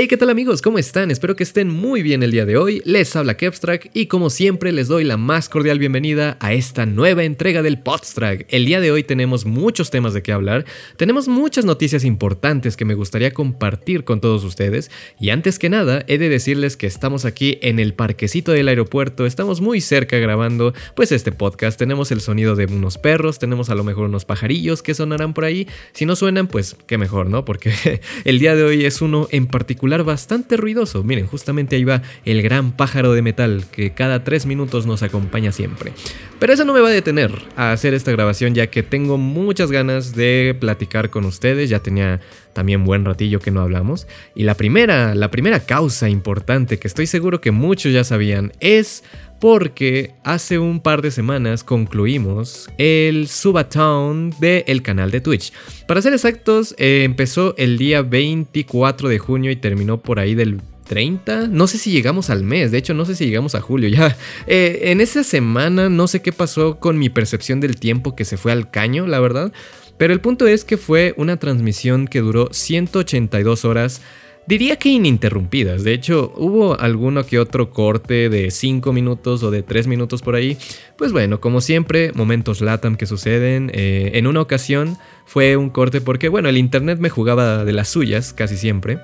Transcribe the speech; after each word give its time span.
Hey, 0.00 0.06
¿qué 0.06 0.16
tal 0.16 0.30
amigos? 0.30 0.62
¿Cómo 0.62 0.78
están? 0.78 1.10
Espero 1.10 1.34
que 1.34 1.42
estén 1.42 1.68
muy 1.68 2.02
bien 2.02 2.22
el 2.22 2.30
día 2.30 2.46
de 2.46 2.56
hoy. 2.56 2.82
Les 2.84 3.16
habla 3.16 3.36
Kepstrack 3.36 3.90
y 3.94 4.06
como 4.06 4.30
siempre 4.30 4.70
les 4.70 4.86
doy 4.86 5.02
la 5.02 5.16
más 5.16 5.48
cordial 5.48 5.80
bienvenida 5.80 6.36
a 6.38 6.52
esta 6.52 6.86
nueva 6.86 7.24
entrega 7.24 7.62
del 7.62 7.80
Podstrack. 7.80 8.46
El 8.48 8.64
día 8.64 8.78
de 8.78 8.92
hoy 8.92 9.02
tenemos 9.02 9.44
muchos 9.44 9.90
temas 9.90 10.14
de 10.14 10.22
qué 10.22 10.30
hablar, 10.30 10.66
tenemos 10.96 11.26
muchas 11.26 11.64
noticias 11.64 12.04
importantes 12.04 12.76
que 12.76 12.84
me 12.84 12.94
gustaría 12.94 13.32
compartir 13.32 14.04
con 14.04 14.20
todos 14.20 14.44
ustedes 14.44 14.88
y 15.18 15.30
antes 15.30 15.58
que 15.58 15.68
nada 15.68 16.04
he 16.06 16.16
de 16.16 16.28
decirles 16.28 16.76
que 16.76 16.86
estamos 16.86 17.24
aquí 17.24 17.58
en 17.60 17.80
el 17.80 17.92
parquecito 17.92 18.52
del 18.52 18.68
aeropuerto, 18.68 19.26
estamos 19.26 19.60
muy 19.60 19.80
cerca 19.80 20.18
grabando 20.18 20.74
pues 20.94 21.10
este 21.10 21.32
podcast, 21.32 21.76
tenemos 21.76 22.12
el 22.12 22.20
sonido 22.20 22.54
de 22.54 22.66
unos 22.66 22.98
perros, 22.98 23.40
tenemos 23.40 23.68
a 23.68 23.74
lo 23.74 23.82
mejor 23.82 24.04
unos 24.04 24.24
pajarillos 24.24 24.80
que 24.80 24.94
sonarán 24.94 25.34
por 25.34 25.44
ahí, 25.44 25.66
si 25.90 26.06
no 26.06 26.14
suenan 26.14 26.46
pues 26.46 26.76
qué 26.86 26.98
mejor, 26.98 27.28
¿no? 27.28 27.44
Porque 27.44 28.00
el 28.24 28.38
día 28.38 28.54
de 28.54 28.62
hoy 28.62 28.84
es 28.84 29.02
uno 29.02 29.26
en 29.32 29.48
particular 29.48 29.87
bastante 30.04 30.56
ruidoso. 30.56 31.02
Miren, 31.02 31.26
justamente 31.26 31.76
ahí 31.76 31.84
va 31.84 32.02
el 32.24 32.42
gran 32.42 32.72
pájaro 32.72 33.12
de 33.12 33.22
metal 33.22 33.64
que 33.72 33.92
cada 33.92 34.24
tres 34.24 34.46
minutos 34.46 34.86
nos 34.86 35.02
acompaña 35.02 35.52
siempre. 35.52 35.92
Pero 36.38 36.52
eso 36.52 36.64
no 36.64 36.72
me 36.72 36.80
va 36.80 36.88
a 36.88 36.92
detener 36.92 37.32
a 37.56 37.72
hacer 37.72 37.94
esta 37.94 38.12
grabación 38.12 38.54
ya 38.54 38.68
que 38.68 38.82
tengo 38.82 39.18
muchas 39.18 39.72
ganas 39.72 40.14
de 40.14 40.56
platicar 40.58 41.10
con 41.10 41.24
ustedes. 41.24 41.70
Ya 41.70 41.80
tenía 41.80 42.20
también 42.52 42.84
buen 42.84 43.04
ratillo 43.04 43.40
que 43.40 43.50
no 43.50 43.60
hablamos. 43.60 44.06
Y 44.34 44.44
la 44.44 44.54
primera, 44.54 45.14
la 45.14 45.30
primera 45.30 45.60
causa 45.60 46.08
importante 46.08 46.78
que 46.78 46.88
estoy 46.88 47.06
seguro 47.06 47.40
que 47.40 47.50
muchos 47.50 47.92
ya 47.92 48.04
sabían 48.04 48.52
es 48.60 49.04
porque 49.40 50.14
hace 50.24 50.58
un 50.58 50.80
par 50.80 51.02
de 51.02 51.10
semanas 51.10 51.64
concluimos 51.64 52.68
el 52.78 53.28
Subatown 53.28 54.34
del 54.40 54.82
canal 54.82 55.10
de 55.10 55.20
Twitch. 55.20 55.52
Para 55.86 56.02
ser 56.02 56.12
exactos, 56.12 56.74
eh, 56.78 57.02
empezó 57.04 57.54
el 57.56 57.78
día 57.78 58.02
24 58.02 59.08
de 59.08 59.18
junio 59.18 59.50
y 59.50 59.56
terminó 59.56 60.00
por 60.00 60.18
ahí 60.18 60.34
del 60.34 60.60
30. 60.88 61.48
No 61.48 61.66
sé 61.66 61.78
si 61.78 61.92
llegamos 61.92 62.30
al 62.30 62.42
mes, 62.42 62.72
de 62.72 62.78
hecho 62.78 62.94
no 62.94 63.04
sé 63.04 63.14
si 63.14 63.26
llegamos 63.26 63.54
a 63.54 63.60
julio 63.60 63.88
ya. 63.88 64.16
Eh, 64.46 64.90
en 64.90 65.00
esa 65.00 65.24
semana 65.24 65.90
no 65.90 66.06
sé 66.08 66.22
qué 66.22 66.32
pasó 66.32 66.78
con 66.78 66.98
mi 66.98 67.10
percepción 67.10 67.60
del 67.60 67.76
tiempo 67.76 68.16
que 68.16 68.24
se 68.24 68.38
fue 68.38 68.50
al 68.50 68.70
caño, 68.70 69.06
la 69.06 69.20
verdad. 69.20 69.52
Pero 69.98 70.12
el 70.14 70.20
punto 70.20 70.46
es 70.46 70.64
que 70.64 70.76
fue 70.76 71.12
una 71.16 71.38
transmisión 71.38 72.06
que 72.06 72.20
duró 72.20 72.48
182 72.52 73.64
horas 73.64 74.00
Diría 74.48 74.76
que 74.76 74.88
ininterrumpidas. 74.88 75.84
De 75.84 75.92
hecho, 75.92 76.32
hubo 76.34 76.80
alguno 76.80 77.26
que 77.26 77.38
otro 77.38 77.70
corte 77.70 78.30
de 78.30 78.50
5 78.50 78.94
minutos 78.94 79.42
o 79.42 79.50
de 79.50 79.62
3 79.62 79.86
minutos 79.86 80.22
por 80.22 80.36
ahí. 80.36 80.56
Pues 80.96 81.12
bueno, 81.12 81.38
como 81.38 81.60
siempre, 81.60 82.12
momentos 82.14 82.62
LATAM 82.62 82.96
que 82.96 83.04
suceden. 83.04 83.70
Eh, 83.74 84.12
en 84.14 84.26
una 84.26 84.40
ocasión 84.40 84.96
fue 85.26 85.58
un 85.58 85.68
corte 85.68 86.00
porque, 86.00 86.30
bueno, 86.30 86.48
el 86.48 86.56
internet 86.56 86.98
me 86.98 87.10
jugaba 87.10 87.66
de 87.66 87.72
las 87.74 87.88
suyas 87.88 88.32
casi 88.32 88.56
siempre. 88.56 88.98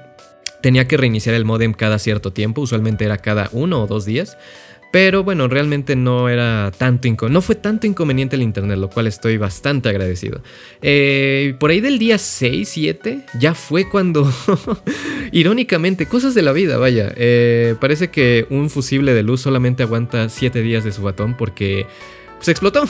Tenía 0.63 0.89
que 0.89 0.97
reiniciar 0.97 1.35
el 1.35 1.45
modem 1.45 1.75
cada 1.75 1.99
cierto 1.99 2.33
tiempo, 2.33 2.63
usualmente 2.63 3.05
era 3.05 3.19
cada 3.19 3.51
uno 3.53 3.83
o 3.83 3.87
dos 3.87 4.07
días. 4.07 4.39
Pero 4.95 5.25
bueno, 5.25 5.49
realmente 5.49 5.97
no 5.97 6.29
era 6.29 6.71
tanto 6.79 7.29
no 7.29 7.41
fue 7.41 7.57
tanto 7.57 7.85
inconveniente 7.85 8.37
el 8.37 8.43
internet, 8.43 8.79
lo 8.79 8.89
cual 8.89 9.09
estoy 9.09 9.39
bastante 9.39 9.89
agradecido. 9.89 10.41
Eh, 10.83 11.57
por 11.59 11.71
ahí 11.73 11.81
del 11.81 11.99
día 11.99 12.17
6, 12.17 12.69
7, 12.69 13.27
ya 13.41 13.55
fue 13.55 13.89
cuando, 13.89 14.33
irónicamente, 15.33 16.07
cosas 16.07 16.33
de 16.37 16.43
la 16.43 16.53
vida, 16.53 16.79
vaya. 16.79 17.13
Eh, 17.17 17.75
parece 17.81 18.11
que 18.11 18.47
un 18.51 18.71
fusible 18.71 19.15
de 19.15 19.25
luz 19.25 19.41
solamente 19.41 19.83
aguanta 19.83 20.29
7 20.29 20.63
días 20.63 20.85
de 20.85 20.93
su 20.93 21.03
batón 21.03 21.37
porque 21.37 21.89
se 22.45 22.51
explotó. 22.51 22.85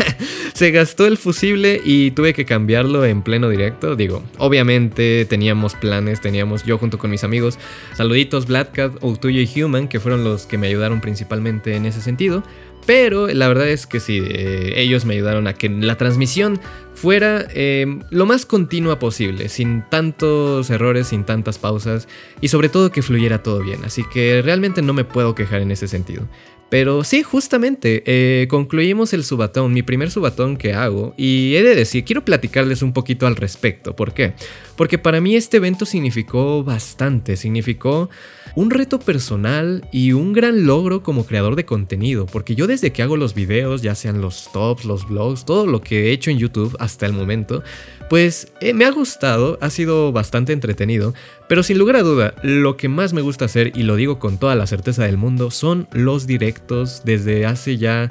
se 0.54 0.70
gastó 0.70 1.06
el 1.06 1.16
fusible 1.16 1.80
y 1.82 2.10
tuve 2.10 2.34
que 2.34 2.44
cambiarlo 2.44 3.06
en 3.06 3.22
pleno 3.22 3.48
directo. 3.48 3.96
Digo, 3.96 4.22
obviamente 4.36 5.24
teníamos 5.24 5.74
planes, 5.74 6.20
teníamos 6.20 6.64
yo 6.64 6.76
junto 6.76 6.98
con 6.98 7.10
mis 7.10 7.24
amigos. 7.24 7.58
Saluditos, 7.96 8.46
Blackcat, 8.46 9.02
Outuyo 9.02 9.40
y 9.40 9.62
Human, 9.62 9.88
que 9.88 9.98
fueron 9.98 10.24
los 10.24 10.44
que 10.44 10.58
me 10.58 10.66
ayudaron 10.66 11.00
principalmente 11.00 11.74
en 11.74 11.86
ese 11.86 12.02
sentido. 12.02 12.42
Pero 12.84 13.28
la 13.28 13.48
verdad 13.48 13.68
es 13.68 13.86
que 13.86 13.98
sí, 13.98 14.22
eh, 14.22 14.74
ellos 14.76 15.06
me 15.06 15.14
ayudaron 15.14 15.46
a 15.46 15.54
que 15.54 15.68
la 15.70 15.96
transmisión 15.96 16.60
fuera 16.94 17.46
em, 17.54 18.02
lo 18.10 18.26
más 18.26 18.44
continua 18.44 18.98
posible, 18.98 19.48
sin 19.48 19.82
tantos 19.88 20.68
errores, 20.70 21.08
sin 21.08 21.24
tantas 21.24 21.58
pausas 21.58 22.08
y 22.40 22.48
sobre 22.48 22.68
todo 22.68 22.90
que 22.90 23.02
fluyera 23.02 23.42
todo 23.42 23.62
bien. 23.62 23.84
Así 23.84 24.04
que 24.12 24.42
realmente 24.42 24.82
no 24.82 24.92
me 24.92 25.04
puedo 25.04 25.34
quejar 25.34 25.62
en 25.62 25.70
ese 25.70 25.88
sentido. 25.88 26.26
Pero 26.70 27.02
sí, 27.02 27.22
justamente, 27.22 28.02
eh, 28.04 28.46
concluimos 28.48 29.14
el 29.14 29.24
subatón, 29.24 29.72
mi 29.72 29.82
primer 29.82 30.10
subatón 30.10 30.58
que 30.58 30.74
hago, 30.74 31.14
y 31.16 31.54
he 31.54 31.62
de 31.62 31.74
decir, 31.74 32.04
quiero 32.04 32.24
platicarles 32.24 32.82
un 32.82 32.92
poquito 32.92 33.26
al 33.26 33.36
respecto. 33.36 33.96
¿Por 33.96 34.12
qué? 34.12 34.34
Porque 34.76 34.98
para 34.98 35.20
mí 35.20 35.34
este 35.34 35.56
evento 35.56 35.86
significó 35.86 36.62
bastante, 36.62 37.36
significó 37.36 38.10
un 38.54 38.70
reto 38.70 38.98
personal 38.98 39.86
y 39.92 40.12
un 40.12 40.32
gran 40.32 40.66
logro 40.66 41.02
como 41.02 41.24
creador 41.24 41.56
de 41.56 41.64
contenido, 41.64 42.26
porque 42.26 42.54
yo 42.54 42.66
desde 42.66 42.92
que 42.92 43.02
hago 43.02 43.16
los 43.16 43.34
videos, 43.34 43.82
ya 43.82 43.94
sean 43.94 44.20
los 44.20 44.50
tops, 44.52 44.84
los 44.84 45.08
vlogs, 45.08 45.44
todo 45.44 45.66
lo 45.66 45.80
que 45.80 46.06
he 46.08 46.12
hecho 46.12 46.30
en 46.30 46.38
YouTube 46.38 46.76
hasta 46.78 47.06
el 47.06 47.12
momento, 47.12 47.62
pues 48.08 48.52
eh, 48.60 48.72
me 48.72 48.84
ha 48.84 48.90
gustado, 48.90 49.58
ha 49.60 49.70
sido 49.70 50.12
bastante 50.12 50.52
entretenido, 50.52 51.14
pero 51.48 51.62
sin 51.62 51.78
lugar 51.78 51.96
a 51.96 52.02
duda, 52.02 52.34
lo 52.42 52.76
que 52.76 52.88
más 52.88 53.12
me 53.12 53.22
gusta 53.22 53.44
hacer, 53.44 53.72
y 53.74 53.82
lo 53.82 53.96
digo 53.96 54.18
con 54.18 54.38
toda 54.38 54.54
la 54.54 54.66
certeza 54.66 55.04
del 55.04 55.16
mundo, 55.16 55.50
son 55.50 55.88
los 55.92 56.26
directos 56.26 57.02
desde 57.04 57.46
hace 57.46 57.76
ya 57.76 58.08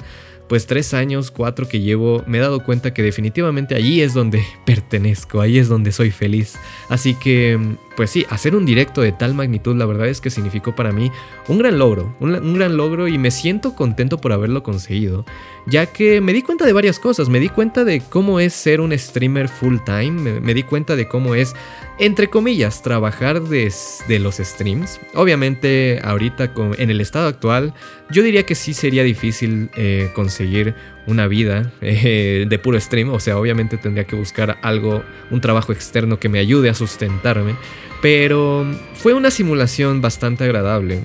pues 0.48 0.66
tres 0.66 0.94
años, 0.94 1.30
cuatro 1.30 1.68
que 1.68 1.80
llevo, 1.80 2.24
me 2.26 2.38
he 2.38 2.40
dado 2.40 2.64
cuenta 2.64 2.94
que 2.94 3.02
definitivamente 3.02 3.74
allí 3.74 4.00
es 4.00 4.14
donde 4.14 4.42
pertenezco, 4.66 5.40
ahí 5.40 5.58
es 5.58 5.68
donde 5.68 5.92
soy 5.92 6.10
feliz. 6.10 6.56
Así 6.88 7.14
que, 7.14 7.58
pues 7.98 8.10
sí, 8.10 8.24
hacer 8.30 8.54
un 8.54 8.64
directo 8.64 9.00
de 9.00 9.10
tal 9.10 9.34
magnitud, 9.34 9.74
la 9.74 9.84
verdad 9.84 10.06
es 10.06 10.20
que 10.20 10.30
significó 10.30 10.72
para 10.76 10.92
mí 10.92 11.10
un 11.48 11.58
gran 11.58 11.80
logro, 11.80 12.14
un, 12.20 12.54
gran 12.54 12.76
logro 12.76 13.08
y 13.08 13.18
me 13.18 13.32
siento 13.32 13.74
contento 13.74 14.18
por 14.18 14.32
haberlo 14.32 14.62
conseguido, 14.62 15.24
ya 15.66 15.86
que 15.86 16.20
me 16.20 16.32
di 16.32 16.42
cuenta 16.42 16.64
de 16.64 16.72
varias 16.72 17.00
cosas, 17.00 17.28
me 17.28 17.40
di 17.40 17.48
cuenta 17.48 17.82
de 17.82 18.00
cómo 18.00 18.38
es 18.38 18.52
ser 18.52 18.80
un 18.80 18.96
streamer 18.96 19.48
full 19.48 19.78
time, 19.84 20.40
me, 20.40 20.54
di 20.54 20.62
cuenta 20.62 20.94
de 20.94 21.08
cómo 21.08 21.34
es, 21.34 21.56
entre 21.98 22.30
comillas, 22.30 22.82
trabajar 22.82 23.42
de, 23.42 23.72
los 24.20 24.36
streams. 24.36 25.00
Obviamente, 25.16 25.98
ahorita 26.04 26.52
en 26.78 26.90
el 26.90 27.00
estado 27.00 27.26
actual, 27.26 27.74
yo 28.12 28.22
diría 28.22 28.46
que 28.46 28.54
sí 28.54 28.74
sería 28.74 29.02
difícil 29.02 29.70
eh, 29.76 30.12
conseguir 30.14 30.76
una 31.08 31.26
vida 31.26 31.72
eh, 31.80 32.46
de 32.48 32.58
puro 32.58 32.78
stream, 32.78 33.10
o 33.10 33.18
sea, 33.18 33.38
obviamente 33.38 33.78
tendría 33.78 34.04
que 34.04 34.14
buscar 34.14 34.58
algo, 34.62 35.02
un 35.30 35.40
trabajo 35.40 35.72
externo 35.72 36.20
que 36.20 36.28
me 36.28 36.38
ayude 36.38 36.68
a 36.68 36.74
sustentarme, 36.74 37.56
pero 38.02 38.66
fue 38.94 39.14
una 39.14 39.30
simulación 39.30 40.00
bastante 40.02 40.44
agradable. 40.44 41.00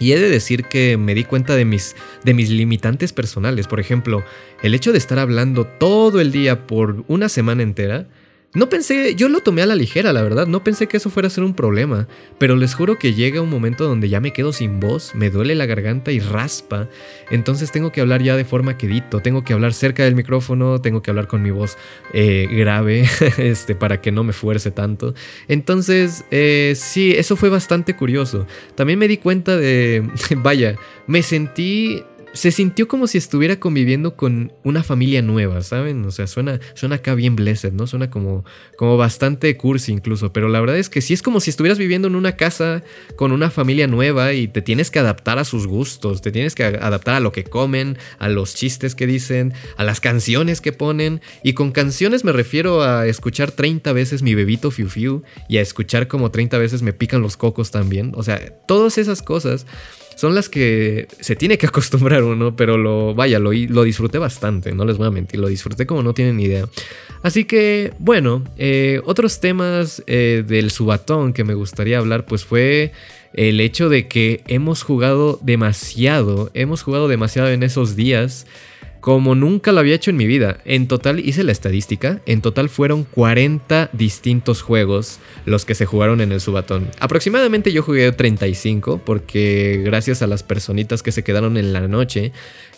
Y 0.00 0.12
he 0.12 0.18
de 0.18 0.28
decir 0.28 0.64
que 0.64 0.96
me 0.96 1.14
di 1.14 1.24
cuenta 1.24 1.54
de 1.54 1.64
mis, 1.64 1.94
de 2.24 2.34
mis 2.34 2.50
limitantes 2.50 3.12
personales. 3.12 3.68
Por 3.68 3.78
ejemplo, 3.78 4.24
el 4.62 4.74
hecho 4.74 4.90
de 4.90 4.98
estar 4.98 5.20
hablando 5.20 5.66
todo 5.66 6.20
el 6.20 6.32
día 6.32 6.66
por 6.66 7.04
una 7.06 7.28
semana 7.28 7.62
entera 7.62 8.06
no 8.54 8.68
pensé, 8.68 9.14
yo 9.16 9.28
lo 9.28 9.40
tomé 9.40 9.62
a 9.62 9.66
la 9.66 9.74
ligera, 9.74 10.12
la 10.12 10.22
verdad, 10.22 10.46
no 10.46 10.62
pensé 10.62 10.86
que 10.86 10.96
eso 10.96 11.10
fuera 11.10 11.26
a 11.26 11.30
ser 11.30 11.42
un 11.44 11.54
problema, 11.54 12.06
pero 12.38 12.54
les 12.54 12.74
juro 12.74 12.98
que 12.98 13.12
llega 13.12 13.40
un 13.40 13.50
momento 13.50 13.84
donde 13.86 14.08
ya 14.08 14.20
me 14.20 14.32
quedo 14.32 14.52
sin 14.52 14.78
voz, 14.80 15.14
me 15.14 15.28
duele 15.28 15.54
la 15.54 15.66
garganta 15.66 16.12
y 16.12 16.20
raspa, 16.20 16.88
entonces 17.30 17.72
tengo 17.72 17.90
que 17.90 18.00
hablar 18.00 18.22
ya 18.22 18.36
de 18.36 18.44
forma 18.44 18.78
quedito, 18.78 19.20
tengo 19.20 19.42
que 19.42 19.52
hablar 19.52 19.72
cerca 19.72 20.04
del 20.04 20.14
micrófono, 20.14 20.80
tengo 20.80 21.02
que 21.02 21.10
hablar 21.10 21.26
con 21.26 21.42
mi 21.42 21.50
voz 21.50 21.76
eh, 22.12 22.46
grave, 22.50 23.08
este, 23.38 23.74
para 23.74 24.00
que 24.00 24.12
no 24.12 24.22
me 24.22 24.32
fuerce 24.32 24.70
tanto. 24.70 25.14
Entonces, 25.48 26.24
eh, 26.30 26.74
sí, 26.76 27.12
eso 27.16 27.36
fue 27.36 27.48
bastante 27.48 27.96
curioso. 27.96 28.46
También 28.74 28.98
me 28.98 29.08
di 29.08 29.16
cuenta 29.16 29.56
de, 29.56 30.08
vaya, 30.36 30.76
me 31.06 31.22
sentí 31.22 32.04
se 32.34 32.50
sintió 32.50 32.88
como 32.88 33.06
si 33.06 33.16
estuviera 33.16 33.60
conviviendo 33.60 34.16
con 34.16 34.52
una 34.64 34.82
familia 34.82 35.22
nueva, 35.22 35.62
¿saben? 35.62 36.04
O 36.04 36.10
sea, 36.10 36.26
suena, 36.26 36.58
suena 36.74 36.96
acá 36.96 37.14
bien 37.14 37.36
blessed, 37.36 37.72
¿no? 37.72 37.86
Suena 37.86 38.10
como, 38.10 38.44
como 38.76 38.96
bastante 38.96 39.56
cursi 39.56 39.92
incluso, 39.92 40.32
pero 40.32 40.48
la 40.48 40.60
verdad 40.60 40.76
es 40.76 40.88
que 40.88 41.00
sí 41.00 41.14
es 41.14 41.22
como 41.22 41.38
si 41.38 41.50
estuvieras 41.50 41.78
viviendo 41.78 42.08
en 42.08 42.16
una 42.16 42.36
casa 42.36 42.82
con 43.14 43.30
una 43.30 43.50
familia 43.50 43.86
nueva 43.86 44.32
y 44.32 44.48
te 44.48 44.62
tienes 44.62 44.90
que 44.90 44.98
adaptar 44.98 45.38
a 45.38 45.44
sus 45.44 45.68
gustos, 45.68 46.22
te 46.22 46.32
tienes 46.32 46.56
que 46.56 46.64
adaptar 46.64 47.14
a 47.14 47.20
lo 47.20 47.30
que 47.30 47.44
comen, 47.44 47.98
a 48.18 48.28
los 48.28 48.56
chistes 48.56 48.96
que 48.96 49.06
dicen, 49.06 49.54
a 49.76 49.84
las 49.84 50.00
canciones 50.00 50.60
que 50.60 50.72
ponen. 50.72 51.20
Y 51.44 51.52
con 51.52 51.70
canciones 51.70 52.24
me 52.24 52.32
refiero 52.32 52.82
a 52.82 53.06
escuchar 53.06 53.52
30 53.52 53.92
veces 53.92 54.22
mi 54.22 54.34
bebito 54.34 54.72
Fiu 54.72 54.88
Fiu 54.88 55.22
y 55.48 55.58
a 55.58 55.62
escuchar 55.62 56.08
como 56.08 56.32
30 56.32 56.58
veces 56.58 56.82
me 56.82 56.92
pican 56.92 57.22
los 57.22 57.36
cocos 57.36 57.70
también. 57.70 58.12
O 58.16 58.24
sea, 58.24 58.40
todas 58.66 58.98
esas 58.98 59.22
cosas 59.22 59.66
son 60.16 60.34
las 60.34 60.48
que 60.48 61.08
se 61.20 61.36
tiene 61.36 61.58
que 61.58 61.66
acostumbrar 61.68 62.22
uno, 62.22 62.56
pero 62.56 62.76
lo, 62.76 63.14
vaya, 63.14 63.38
lo, 63.38 63.52
lo 63.52 63.82
disfruté 63.84 64.18
bastante, 64.18 64.72
no 64.72 64.84
les 64.84 64.96
voy 64.96 65.06
a 65.06 65.10
mentir, 65.10 65.40
lo 65.40 65.48
disfruté 65.48 65.86
como 65.86 66.02
no 66.02 66.14
tienen 66.14 66.40
idea. 66.40 66.68
Así 67.22 67.44
que, 67.44 67.92
bueno, 67.98 68.44
eh, 68.58 69.00
otros 69.04 69.40
temas 69.40 70.02
eh, 70.06 70.44
del 70.46 70.70
subatón 70.70 71.32
que 71.32 71.44
me 71.44 71.54
gustaría 71.54 71.98
hablar, 71.98 72.26
pues 72.26 72.44
fue 72.44 72.92
el 73.32 73.60
hecho 73.60 73.88
de 73.88 74.06
que 74.08 74.42
hemos 74.46 74.82
jugado 74.82 75.38
demasiado, 75.42 76.50
hemos 76.54 76.82
jugado 76.82 77.08
demasiado 77.08 77.50
en 77.50 77.62
esos 77.62 77.96
días 77.96 78.46
como 79.04 79.34
nunca 79.34 79.70
lo 79.70 79.80
había 79.80 79.96
hecho 79.96 80.10
en 80.10 80.16
mi 80.16 80.24
vida. 80.26 80.60
En 80.64 80.88
total 80.88 81.20
hice 81.20 81.44
la 81.44 81.52
estadística, 81.52 82.22
en 82.24 82.40
total 82.40 82.70
fueron 82.70 83.04
40 83.04 83.90
distintos 83.92 84.62
juegos 84.62 85.18
los 85.44 85.66
que 85.66 85.74
se 85.74 85.84
jugaron 85.84 86.22
en 86.22 86.32
el 86.32 86.40
Subatón. 86.40 86.88
Aproximadamente 87.00 87.70
yo 87.70 87.82
jugué 87.82 88.10
35 88.12 89.02
porque 89.04 89.82
gracias 89.84 90.22
a 90.22 90.26
las 90.26 90.42
personitas 90.42 91.02
que 91.02 91.12
se 91.12 91.22
quedaron 91.22 91.58
en 91.58 91.74
la 91.74 91.86
noche, 91.86 92.32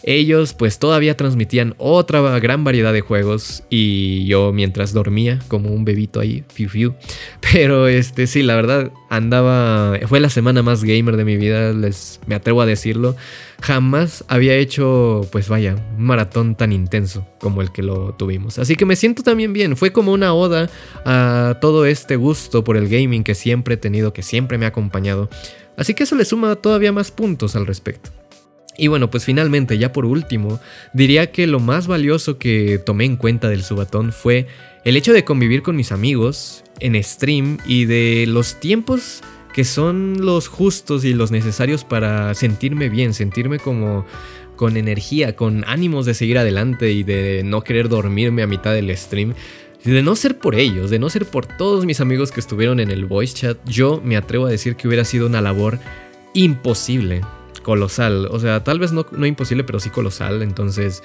ellos 0.07 0.55
pues 0.55 0.79
todavía 0.79 1.17
transmitían 1.17 1.75
otra 1.79 2.39
gran 2.39 2.63
variedad 2.63 2.93
de 2.93 3.01
juegos 3.01 3.65
y 3.69 4.25
yo 4.27 4.53
mientras 4.53 4.93
dormía 4.93 5.41
como 5.49 5.71
un 5.71 5.85
bebito 5.85 6.21
ahí, 6.21 6.45
fiu 6.49 6.69
fiu. 6.69 6.95
Pero 7.53 7.89
este 7.89 8.29
sí, 8.29 8.43
la 8.43 8.55
verdad 8.55 8.93
andaba, 9.11 9.99
fue 10.07 10.21
la 10.21 10.31
semana 10.31 10.63
más 10.63 10.85
gamer 10.85 11.17
de 11.17 11.25
mi 11.25 11.37
vida, 11.37 11.73
les 11.73 12.21
me 12.27 12.37
atrevo 12.37 12.63
a 12.63 12.67
decirlo. 12.67 13.17
Jamás 13.61 14.25
había 14.29 14.55
hecho 14.55 15.27
pues 15.33 15.49
vaya, 15.49 15.75
un 15.99 16.05
maratón 16.05 16.55
tan 16.55 16.73
intenso 16.73 17.27
como 17.41 17.61
el 17.61 17.73
que 17.73 17.83
lo 17.83 18.15
tuvimos. 18.15 18.61
Así 18.61 18.77
que 18.77 18.87
me 18.87 18.95
siento 18.95 19.25
también 19.25 19.53
bien, 19.53 19.77
fue 19.77 19.93
como 19.93 20.13
una 20.13 20.33
oda 20.35 20.71
a 21.05 21.59
todo 21.61 21.85
este 21.85 22.15
gusto 22.15 22.63
por 22.63 22.77
el 22.77 22.89
gaming 22.89 23.25
que 23.25 23.35
siempre 23.35 23.75
he 23.75 23.79
tenido, 23.79 24.13
que 24.13 24.23
siempre 24.23 24.57
me 24.57 24.67
ha 24.67 24.69
acompañado. 24.69 25.29
Así 25.77 25.95
que 25.95 26.05
eso 26.05 26.15
le 26.15 26.25
suma 26.25 26.55
todavía 26.55 26.93
más 26.93 27.11
puntos 27.11 27.57
al 27.57 27.67
respecto. 27.67 28.11
Y 28.79 28.89
bueno, 28.89 29.11
pues 29.11 29.25
finalmente, 29.25 29.79
ya 29.79 29.93
por 29.93 30.05
último, 30.05 30.61
diría 30.93 31.31
que 31.31 31.47
lo 31.47 31.61
más 31.61 31.87
valioso 31.87 32.39
que 32.39 32.79
tomé 32.85 33.05
en 33.05 33.17
cuenta 33.17 33.49
del 33.49 33.63
subatón 33.63 34.13
fue 34.13 34.47
el 34.85 34.97
hecho 34.97 35.13
de 35.13 35.25
convivir 35.25 35.63
con 35.63 35.77
mis 35.77 35.93
amigos 35.93 36.63
en 36.81 37.03
stream 37.03 37.59
y 37.67 37.87
de 37.87 38.27
los 38.29 38.61
tiempos 38.61 39.23
que 39.55 39.65
son 39.65 40.25
los 40.25 40.49
justos 40.49 41.05
y 41.07 41.15
los 41.15 41.31
necesarios 41.31 41.83
para 41.83 42.35
sentirme 42.35 42.91
bien, 42.91 43.15
sentirme 43.15 43.59
como 43.59 44.05
con 44.57 44.77
energía, 44.77 45.35
con 45.35 45.65
ánimos 45.67 46.05
de 46.05 46.13
seguir 46.13 46.37
adelante 46.37 46.93
y 46.93 47.03
de 47.03 47.43
no 47.43 47.63
querer 47.63 47.89
dormirme 47.89 48.43
a 48.43 48.47
mitad 48.47 48.75
del 48.75 48.95
stream. 48.95 49.35
De 49.83 50.03
no 50.03 50.17
ser 50.17 50.39
por 50.39 50.57
ellos, 50.57 50.91
de 50.91 50.99
no 50.99 51.09
ser 51.09 51.27
por 51.27 51.47
todos 51.47 51.87
mis 51.87 52.01
amigos 52.01 52.33
que 52.33 52.41
estuvieron 52.41 52.81
en 52.81 52.91
el 52.91 53.07
voice 53.07 53.35
chat, 53.35 53.59
yo 53.67 54.03
me 54.05 54.17
atrevo 54.17 54.47
a 54.47 54.51
decir 54.51 54.77
que 54.77 54.89
hubiera 54.89 55.05
sido 55.05 55.27
una 55.27 55.41
labor 55.41 55.79
imposible 56.35 57.23
colosal. 57.67 58.29
O 58.31 58.39
sea, 58.39 58.63
tal 58.63 58.79
vez 58.79 58.93
no, 58.93 59.05
no 59.11 59.27
imposible, 59.27 59.65
pero 59.65 59.81
sí 59.81 59.91
colosal. 59.91 60.41
Entonces, 60.43 61.03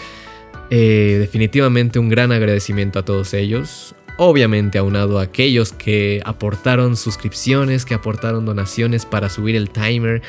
eh, 0.69 1.17
definitivamente 1.19 1.97
un 1.97 2.07
gran 2.07 2.31
agradecimiento 2.31 2.99
a 2.99 3.01
todos 3.03 3.33
ellos. 3.33 3.95
Obviamente 4.17 4.77
aunado 4.77 5.19
a 5.19 5.23
aquellos 5.23 5.73
que 5.73 6.21
aportaron 6.25 6.95
suscripciones, 6.95 7.85
que 7.85 7.93
aportaron 7.93 8.45
donaciones 8.45 9.05
para 9.05 9.29
subir 9.29 9.55
el 9.55 9.69
timer 9.69 10.21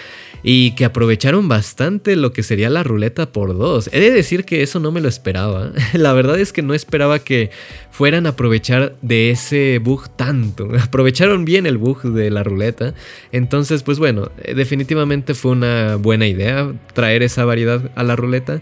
y 0.42 0.72
que 0.72 0.84
aprovecharon 0.84 1.48
bastante 1.48 2.16
lo 2.16 2.32
que 2.32 2.42
sería 2.42 2.70
la 2.70 2.82
ruleta 2.82 3.30
por 3.30 3.56
dos. 3.56 3.88
He 3.92 4.00
de 4.00 4.10
decir 4.10 4.44
que 4.44 4.62
eso 4.62 4.80
no 4.80 4.90
me 4.90 5.00
lo 5.00 5.08
esperaba. 5.08 5.72
La 5.92 6.12
verdad 6.12 6.38
es 6.38 6.52
que 6.52 6.62
no 6.62 6.74
esperaba 6.74 7.18
que 7.20 7.50
fueran 7.90 8.26
a 8.26 8.30
aprovechar 8.30 8.96
de 9.02 9.30
ese 9.30 9.78
bug 9.78 10.08
tanto. 10.16 10.68
Aprovecharon 10.82 11.44
bien 11.44 11.66
el 11.66 11.78
bug 11.78 12.02
de 12.02 12.30
la 12.30 12.42
ruleta. 12.42 12.94
Entonces, 13.30 13.82
pues 13.82 13.98
bueno, 13.98 14.30
definitivamente 14.54 15.34
fue 15.34 15.52
una 15.52 15.96
buena 15.96 16.26
idea 16.26 16.72
traer 16.94 17.22
esa 17.22 17.44
variedad 17.44 17.90
a 17.94 18.02
la 18.02 18.16
ruleta. 18.16 18.60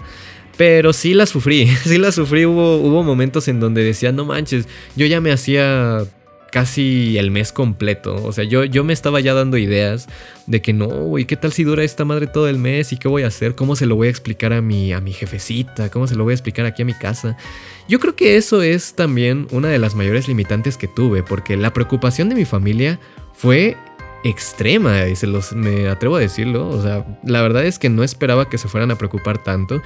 Pero 0.60 0.92
sí 0.92 1.14
la 1.14 1.24
sufrí, 1.24 1.68
sí 1.84 1.96
la 1.96 2.12
sufrí. 2.12 2.44
Hubo, 2.44 3.02
momentos 3.02 3.48
en 3.48 3.60
donde 3.60 3.82
decía, 3.82 4.12
no 4.12 4.26
manches, 4.26 4.68
yo 4.94 5.06
ya 5.06 5.18
me 5.18 5.32
hacía 5.32 6.04
casi 6.52 7.16
el 7.16 7.30
mes 7.30 7.50
completo. 7.50 8.22
O 8.22 8.30
sea, 8.30 8.44
yo, 8.44 8.66
yo 8.66 8.84
me 8.84 8.92
estaba 8.92 9.20
ya 9.20 9.32
dando 9.32 9.56
ideas 9.56 10.06
de 10.46 10.60
que 10.60 10.74
no, 10.74 10.86
güey, 10.86 11.24
¿qué 11.24 11.36
tal 11.36 11.52
si 11.52 11.64
dura 11.64 11.82
esta 11.82 12.04
madre 12.04 12.26
todo 12.26 12.46
el 12.46 12.58
mes? 12.58 12.92
¿Y 12.92 12.98
qué 12.98 13.08
voy 13.08 13.22
a 13.22 13.28
hacer? 13.28 13.54
¿Cómo 13.54 13.74
se 13.74 13.86
lo 13.86 13.96
voy 13.96 14.08
a 14.08 14.10
explicar 14.10 14.52
a 14.52 14.60
mi, 14.60 14.92
a 14.92 15.00
mi 15.00 15.14
jefecita? 15.14 15.88
¿Cómo 15.88 16.06
se 16.06 16.14
lo 16.14 16.24
voy 16.24 16.32
a 16.32 16.34
explicar 16.34 16.66
aquí 16.66 16.82
a 16.82 16.84
mi 16.84 16.92
casa? 16.92 17.38
Yo 17.88 17.98
creo 17.98 18.14
que 18.14 18.36
eso 18.36 18.60
es 18.60 18.92
también 18.92 19.46
una 19.52 19.68
de 19.68 19.78
las 19.78 19.94
mayores 19.94 20.28
limitantes 20.28 20.76
que 20.76 20.88
tuve, 20.88 21.22
porque 21.22 21.56
la 21.56 21.72
preocupación 21.72 22.28
de 22.28 22.34
mi 22.34 22.44
familia 22.44 23.00
fue 23.32 23.78
extrema, 24.24 25.06
y 25.06 25.16
se 25.16 25.26
los 25.26 25.52
me 25.52 25.88
atrevo 25.88 26.16
a 26.16 26.20
decirlo. 26.20 26.68
O 26.68 26.82
sea, 26.82 27.06
la 27.24 27.42
verdad 27.42 27.64
es 27.64 27.78
que 27.78 27.88
no 27.88 28.02
esperaba 28.02 28.48
que 28.48 28.58
se 28.58 28.68
fueran 28.68 28.90
a 28.90 28.96
preocupar 28.96 29.42
tanto. 29.42 29.80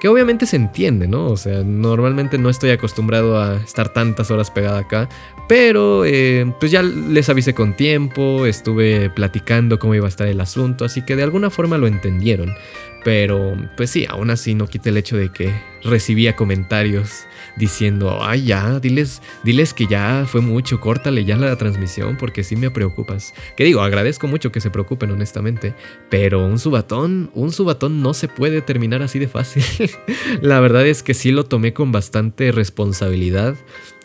Que 0.00 0.08
obviamente 0.08 0.46
se 0.46 0.56
entiende, 0.56 1.08
¿no? 1.08 1.26
O 1.28 1.36
sea, 1.36 1.62
normalmente 1.64 2.38
no 2.38 2.50
estoy 2.50 2.70
acostumbrado 2.70 3.40
a 3.40 3.56
estar 3.56 3.92
tantas 3.92 4.30
horas 4.30 4.50
pegada 4.50 4.80
acá, 4.80 5.08
pero 5.48 6.04
eh, 6.04 6.52
pues 6.60 6.70
ya 6.70 6.82
les 6.82 7.28
avisé 7.28 7.54
con 7.54 7.74
tiempo, 7.74 8.46
estuve 8.46 9.10
platicando 9.10 9.78
cómo 9.78 9.94
iba 9.94 10.06
a 10.06 10.08
estar 10.08 10.26
el 10.26 10.40
asunto, 10.40 10.84
así 10.84 11.02
que 11.02 11.16
de 11.16 11.22
alguna 11.22 11.50
forma 11.50 11.78
lo 11.78 11.86
entendieron. 11.86 12.52
Pero 13.06 13.56
pues 13.76 13.90
sí, 13.90 14.04
aún 14.08 14.30
así 14.30 14.56
no 14.56 14.66
quita 14.66 14.88
el 14.88 14.96
hecho 14.96 15.16
de 15.16 15.28
que 15.28 15.54
recibía 15.84 16.34
comentarios 16.34 17.26
diciendo, 17.56 18.18
ay 18.20 18.46
ya, 18.46 18.80
diles, 18.80 19.22
diles 19.44 19.72
que 19.74 19.86
ya 19.86 20.24
fue 20.26 20.40
mucho, 20.40 20.80
córtale 20.80 21.24
ya 21.24 21.36
la 21.36 21.54
transmisión 21.54 22.16
porque 22.16 22.42
sí 22.42 22.56
me 22.56 22.72
preocupas. 22.72 23.32
Que 23.56 23.62
digo, 23.62 23.82
agradezco 23.82 24.26
mucho 24.26 24.50
que 24.50 24.60
se 24.60 24.70
preocupen 24.70 25.12
honestamente, 25.12 25.72
pero 26.10 26.44
un 26.44 26.58
subatón, 26.58 27.30
un 27.32 27.52
subatón 27.52 28.02
no 28.02 28.12
se 28.12 28.26
puede 28.26 28.60
terminar 28.60 29.02
así 29.02 29.20
de 29.20 29.28
fácil. 29.28 29.62
la 30.40 30.58
verdad 30.58 30.84
es 30.84 31.04
que 31.04 31.14
sí 31.14 31.30
lo 31.30 31.44
tomé 31.44 31.72
con 31.72 31.92
bastante 31.92 32.50
responsabilidad 32.50 33.54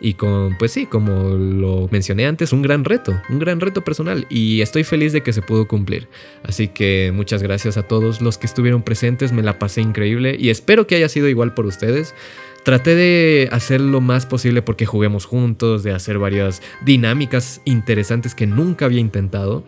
y 0.02 0.16
con, 0.16 0.58
pues 0.58 0.72
sí, 0.72 0.88
como 0.88 1.30
lo 1.36 1.88
mencioné 1.92 2.26
antes, 2.26 2.52
un 2.52 2.64
gran 2.64 2.84
reto, 2.84 3.22
un 3.30 3.38
gran 3.38 3.60
reto 3.60 3.84
personal 3.84 4.26
y 4.30 4.62
estoy 4.62 4.84
feliz 4.84 5.14
de 5.14 5.22
que 5.22 5.32
se 5.32 5.44
pudo 5.44 5.68
cumplir. 5.68 6.08
Así 6.44 6.68
que 6.68 7.12
muchas 7.14 7.44
gracias 7.44 7.78
a 7.78 7.84
todos 7.84 8.20
los 8.20 8.40
que 8.40 8.48
estuvieron 8.48 8.82
presentes, 8.82 9.32
me 9.32 9.44
la 9.44 9.60
pasé 9.60 9.82
increíble 9.82 10.36
y 10.38 10.50
espero 10.50 10.88
que 10.88 10.96
haya 10.96 11.08
sido 11.08 11.30
igual 11.30 11.54
por 11.54 11.68
ustedes. 11.68 12.16
Traté 12.64 12.96
de 12.96 13.50
hacer 13.52 13.80
lo 13.80 14.02
más 14.02 14.26
posible 14.26 14.62
porque 14.62 14.86
juguemos 14.86 15.26
juntos, 15.26 15.84
de 15.84 15.94
hacer 15.94 16.18
varias 16.18 16.62
dinámicas 16.84 17.62
interesantes 17.66 18.36
que 18.36 18.48
nunca 18.48 18.86
había 18.86 19.00
intentado. 19.00 19.64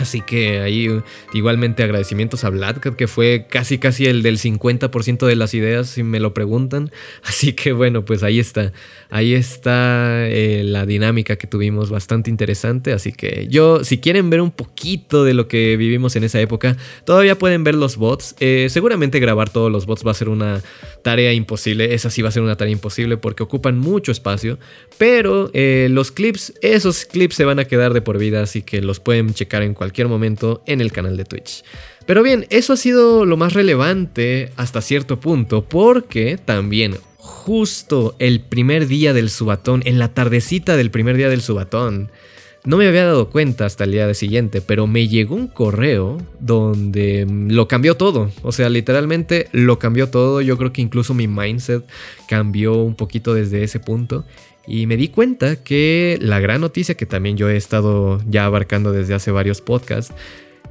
Así 0.00 0.20
que 0.20 0.60
ahí 0.60 0.88
igualmente 1.32 1.82
agradecimientos 1.82 2.44
a 2.44 2.50
Vladcat, 2.50 2.94
que 2.94 3.08
fue 3.08 3.46
casi 3.48 3.78
casi 3.78 4.06
el 4.06 4.22
del 4.22 4.38
50% 4.38 5.26
de 5.26 5.36
las 5.36 5.54
ideas, 5.54 5.88
si 5.88 6.02
me 6.02 6.20
lo 6.20 6.34
preguntan. 6.34 6.90
Así 7.22 7.52
que 7.52 7.72
bueno, 7.72 8.04
pues 8.04 8.22
ahí 8.22 8.38
está. 8.38 8.72
Ahí 9.10 9.34
está 9.34 10.28
eh, 10.28 10.62
la 10.64 10.86
dinámica 10.86 11.36
que 11.36 11.46
tuvimos 11.46 11.90
bastante 11.90 12.30
interesante. 12.30 12.92
Así 12.92 13.12
que 13.12 13.46
yo, 13.48 13.84
si 13.84 13.98
quieren 13.98 14.30
ver 14.30 14.40
un 14.40 14.50
poquito 14.50 15.24
de 15.24 15.34
lo 15.34 15.48
que 15.48 15.76
vivimos 15.76 16.16
en 16.16 16.24
esa 16.24 16.40
época, 16.40 16.76
todavía 17.04 17.38
pueden 17.38 17.64
ver 17.64 17.74
los 17.74 17.96
bots. 17.96 18.36
Eh, 18.40 18.68
seguramente 18.70 19.20
grabar 19.20 19.50
todos 19.50 19.70
los 19.70 19.86
bots 19.86 20.06
va 20.06 20.12
a 20.12 20.14
ser 20.14 20.28
una 20.28 20.62
tarea 21.02 21.32
imposible. 21.32 21.94
Esa 21.94 22.10
sí 22.10 22.22
va 22.22 22.28
a 22.28 22.32
ser 22.32 22.42
una 22.42 22.56
tarea 22.56 22.72
imposible 22.72 23.16
porque 23.16 23.42
ocupan 23.42 23.78
mucho 23.78 24.12
espacio. 24.12 24.58
Pero 24.98 25.50
eh, 25.54 25.88
los 25.90 26.10
clips, 26.10 26.54
esos 26.60 27.04
clips 27.04 27.36
se 27.36 27.44
van 27.44 27.58
a 27.58 27.64
quedar 27.64 27.94
de 27.94 28.02
por 28.02 28.18
vida, 28.18 28.42
así 28.42 28.62
que 28.62 28.82
los 28.82 29.00
pueden 29.00 29.32
checar 29.34 29.62
en 29.62 29.74
cualquier 29.88 30.08
momento 30.08 30.62
en 30.66 30.82
el 30.82 30.92
canal 30.92 31.16
de 31.16 31.24
Twitch. 31.24 31.64
Pero 32.04 32.22
bien, 32.22 32.46
eso 32.50 32.74
ha 32.74 32.76
sido 32.76 33.24
lo 33.24 33.38
más 33.38 33.54
relevante 33.54 34.52
hasta 34.56 34.82
cierto 34.82 35.18
punto, 35.18 35.64
porque 35.64 36.36
también 36.36 36.96
justo 37.16 38.14
el 38.18 38.40
primer 38.40 38.86
día 38.86 39.14
del 39.14 39.30
subatón, 39.30 39.82
en 39.86 39.98
la 39.98 40.12
tardecita 40.12 40.76
del 40.76 40.90
primer 40.90 41.16
día 41.16 41.30
del 41.30 41.40
subatón, 41.40 42.10
no 42.64 42.76
me 42.76 42.86
había 42.86 43.06
dado 43.06 43.30
cuenta 43.30 43.64
hasta 43.64 43.84
el 43.84 43.92
día 43.92 44.12
siguiente, 44.12 44.60
pero 44.60 44.86
me 44.86 45.08
llegó 45.08 45.34
un 45.34 45.48
correo 45.48 46.18
donde 46.38 47.26
lo 47.48 47.66
cambió 47.66 47.96
todo. 47.96 48.30
O 48.42 48.52
sea, 48.52 48.68
literalmente 48.68 49.48
lo 49.52 49.78
cambió 49.78 50.10
todo. 50.10 50.42
Yo 50.42 50.58
creo 50.58 50.70
que 50.70 50.82
incluso 50.82 51.14
mi 51.14 51.28
mindset 51.28 51.82
cambió 52.28 52.74
un 52.74 52.94
poquito 52.94 53.32
desde 53.32 53.62
ese 53.62 53.80
punto. 53.80 54.26
Y 54.68 54.86
me 54.86 54.98
di 54.98 55.08
cuenta 55.08 55.56
que 55.56 56.18
la 56.20 56.40
gran 56.40 56.60
noticia 56.60 56.94
que 56.94 57.06
también 57.06 57.38
yo 57.38 57.48
he 57.48 57.56
estado 57.56 58.20
ya 58.28 58.44
abarcando 58.44 58.92
desde 58.92 59.14
hace 59.14 59.30
varios 59.30 59.62
podcasts, 59.62 60.14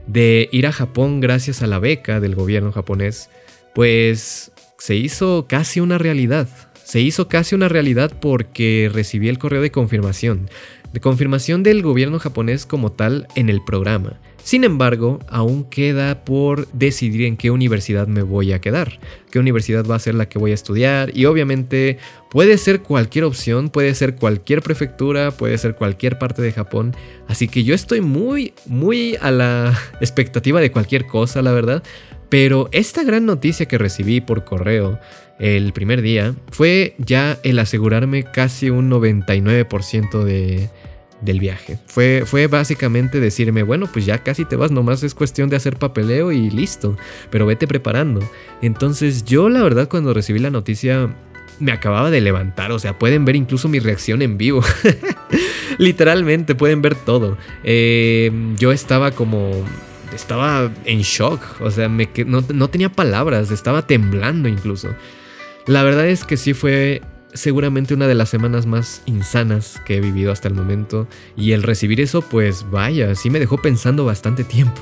de 0.06 0.50
ir 0.52 0.68
a 0.68 0.72
Japón 0.72 1.20
gracias 1.20 1.64
a 1.64 1.68
la 1.68 1.80
beca 1.80 2.20
del 2.20 2.36
gobierno 2.36 2.72
japonés, 2.72 3.32
pues 3.74 4.52
se 4.78 4.96
hizo 4.96 5.48
casi 5.50 5.80
una 5.80 5.98
realidad. 5.98 6.48
Se 6.84 7.02
hizo 7.02 7.28
casi 7.28 7.56
una 7.56 7.70
realidad 7.70 8.14
porque 8.22 8.90
recibí 8.94 9.30
el 9.30 9.40
correo 9.40 9.64
de 9.64 9.72
confirmación, 9.72 10.48
de 10.94 11.00
confirmación 11.00 11.64
del 11.64 11.82
gobierno 11.82 12.20
japonés 12.20 12.68
como 12.68 12.92
tal 12.92 13.28
en 13.34 13.50
el 13.50 13.64
programa. 13.66 14.20
Sin 14.48 14.64
embargo, 14.64 15.20
aún 15.28 15.66
queda 15.66 16.24
por 16.24 16.70
decidir 16.72 17.26
en 17.26 17.36
qué 17.36 17.52
universidad 17.52 18.08
me 18.08 18.22
voy 18.22 18.54
a 18.54 18.62
quedar, 18.62 18.98
qué 19.30 19.40
universidad 19.40 19.86
va 19.86 19.96
a 19.96 20.00
ser 20.00 20.16
la 20.16 20.30
que 20.30 20.40
voy 20.40 20.52
a 20.52 20.54
estudiar 20.54 21.12
y 21.14 21.26
obviamente 21.26 21.98
puede 22.30 22.58
ser 22.58 22.80
cualquier 22.82 23.26
opción, 23.26 23.68
puede 23.68 23.94
ser 23.94 24.16
cualquier 24.16 24.62
prefectura, 24.62 25.32
puede 25.32 25.58
ser 25.58 25.76
cualquier 25.76 26.18
parte 26.18 26.42
de 26.42 26.54
Japón, 26.54 26.96
así 27.28 27.50
que 27.50 27.66
yo 27.66 27.76
estoy 27.76 28.00
muy, 28.00 28.54
muy 28.66 29.18
a 29.20 29.32
la 29.32 29.78
expectativa 30.00 30.62
de 30.62 30.72
cualquier 30.72 31.08
cosa, 31.08 31.42
la 31.42 31.52
verdad, 31.52 31.84
pero 32.30 32.70
esta 32.72 33.04
gran 33.04 33.26
noticia 33.26 33.66
que 33.66 33.78
recibí 33.78 34.22
por 34.22 34.46
correo 34.46 34.98
el 35.40 35.74
primer 35.74 36.02
día 36.02 36.36
fue 36.52 36.96
ya 37.00 37.38
el 37.44 37.60
asegurarme 37.60 38.24
casi 38.24 38.70
un 38.70 38.90
99% 38.90 40.24
de 40.24 40.70
del 41.22 41.40
viaje. 41.40 41.80
Fue, 41.88 42.24
fue 42.26 42.48
básicamente 42.48 43.20
decirme, 43.20 43.64
bueno, 43.64 43.88
pues 43.92 44.06
ya 44.06 44.20
casi 44.20 44.46
te 44.46 44.56
vas, 44.56 44.72
nomás 44.72 45.04
es 45.04 45.16
cuestión 45.16 45.50
de 45.50 45.56
hacer 45.56 45.78
papeleo 45.78 46.32
y 46.32 46.50
listo, 46.50 46.96
pero 47.30 47.46
vete 47.46 47.68
preparando. 47.68 48.22
Entonces 48.62 49.26
yo 49.26 49.50
la 49.50 49.64
verdad 49.64 49.88
cuando 49.90 50.14
recibí 50.14 50.40
la 50.40 50.50
noticia 50.50 51.10
me 51.60 51.72
acababa 51.72 52.12
de 52.12 52.22
levantar, 52.22 52.72
o 52.72 52.80
sea, 52.80 52.98
pueden 53.00 53.26
ver 53.26 53.36
incluso 53.36 53.68
mi 53.68 53.80
reacción 53.80 54.22
en 54.22 54.38
vivo. 54.38 54.62
Literalmente, 55.78 56.56
pueden 56.56 56.82
ver 56.82 56.96
todo. 56.96 57.38
Eh, 57.64 58.32
yo 58.58 58.72
estaba 58.72 59.12
como... 59.12 59.52
Estaba 60.14 60.72
en 60.86 61.02
shock, 61.02 61.42
o 61.60 61.70
sea, 61.70 61.90
me, 61.90 62.10
no, 62.26 62.44
no 62.52 62.70
tenía 62.70 62.90
palabras, 62.90 63.52
estaba 63.52 63.86
temblando 63.86 64.50
incluso. 64.50 64.96
La 65.68 65.84
verdad 65.84 66.08
es 66.08 66.24
que 66.24 66.38
sí 66.38 66.54
fue 66.54 67.02
seguramente 67.34 67.94
una 67.94 68.08
de 68.08 68.16
las 68.16 68.30
semanas 68.30 68.66
más 68.66 69.02
insanas 69.06 69.82
que 69.86 69.98
he 69.98 70.02
vivido 70.02 70.32
hasta 70.32 70.48
el 70.48 70.54
momento 70.54 71.08
y 71.36 71.52
el 71.52 71.64
recibir 71.64 72.02
eso 72.02 72.22
pues 72.22 72.66
vaya, 72.70 73.14
sí 73.16 73.30
me 73.30 73.40
dejó 73.40 73.58
pensando 73.62 74.06
bastante 74.06 74.44
tiempo. 74.44 74.82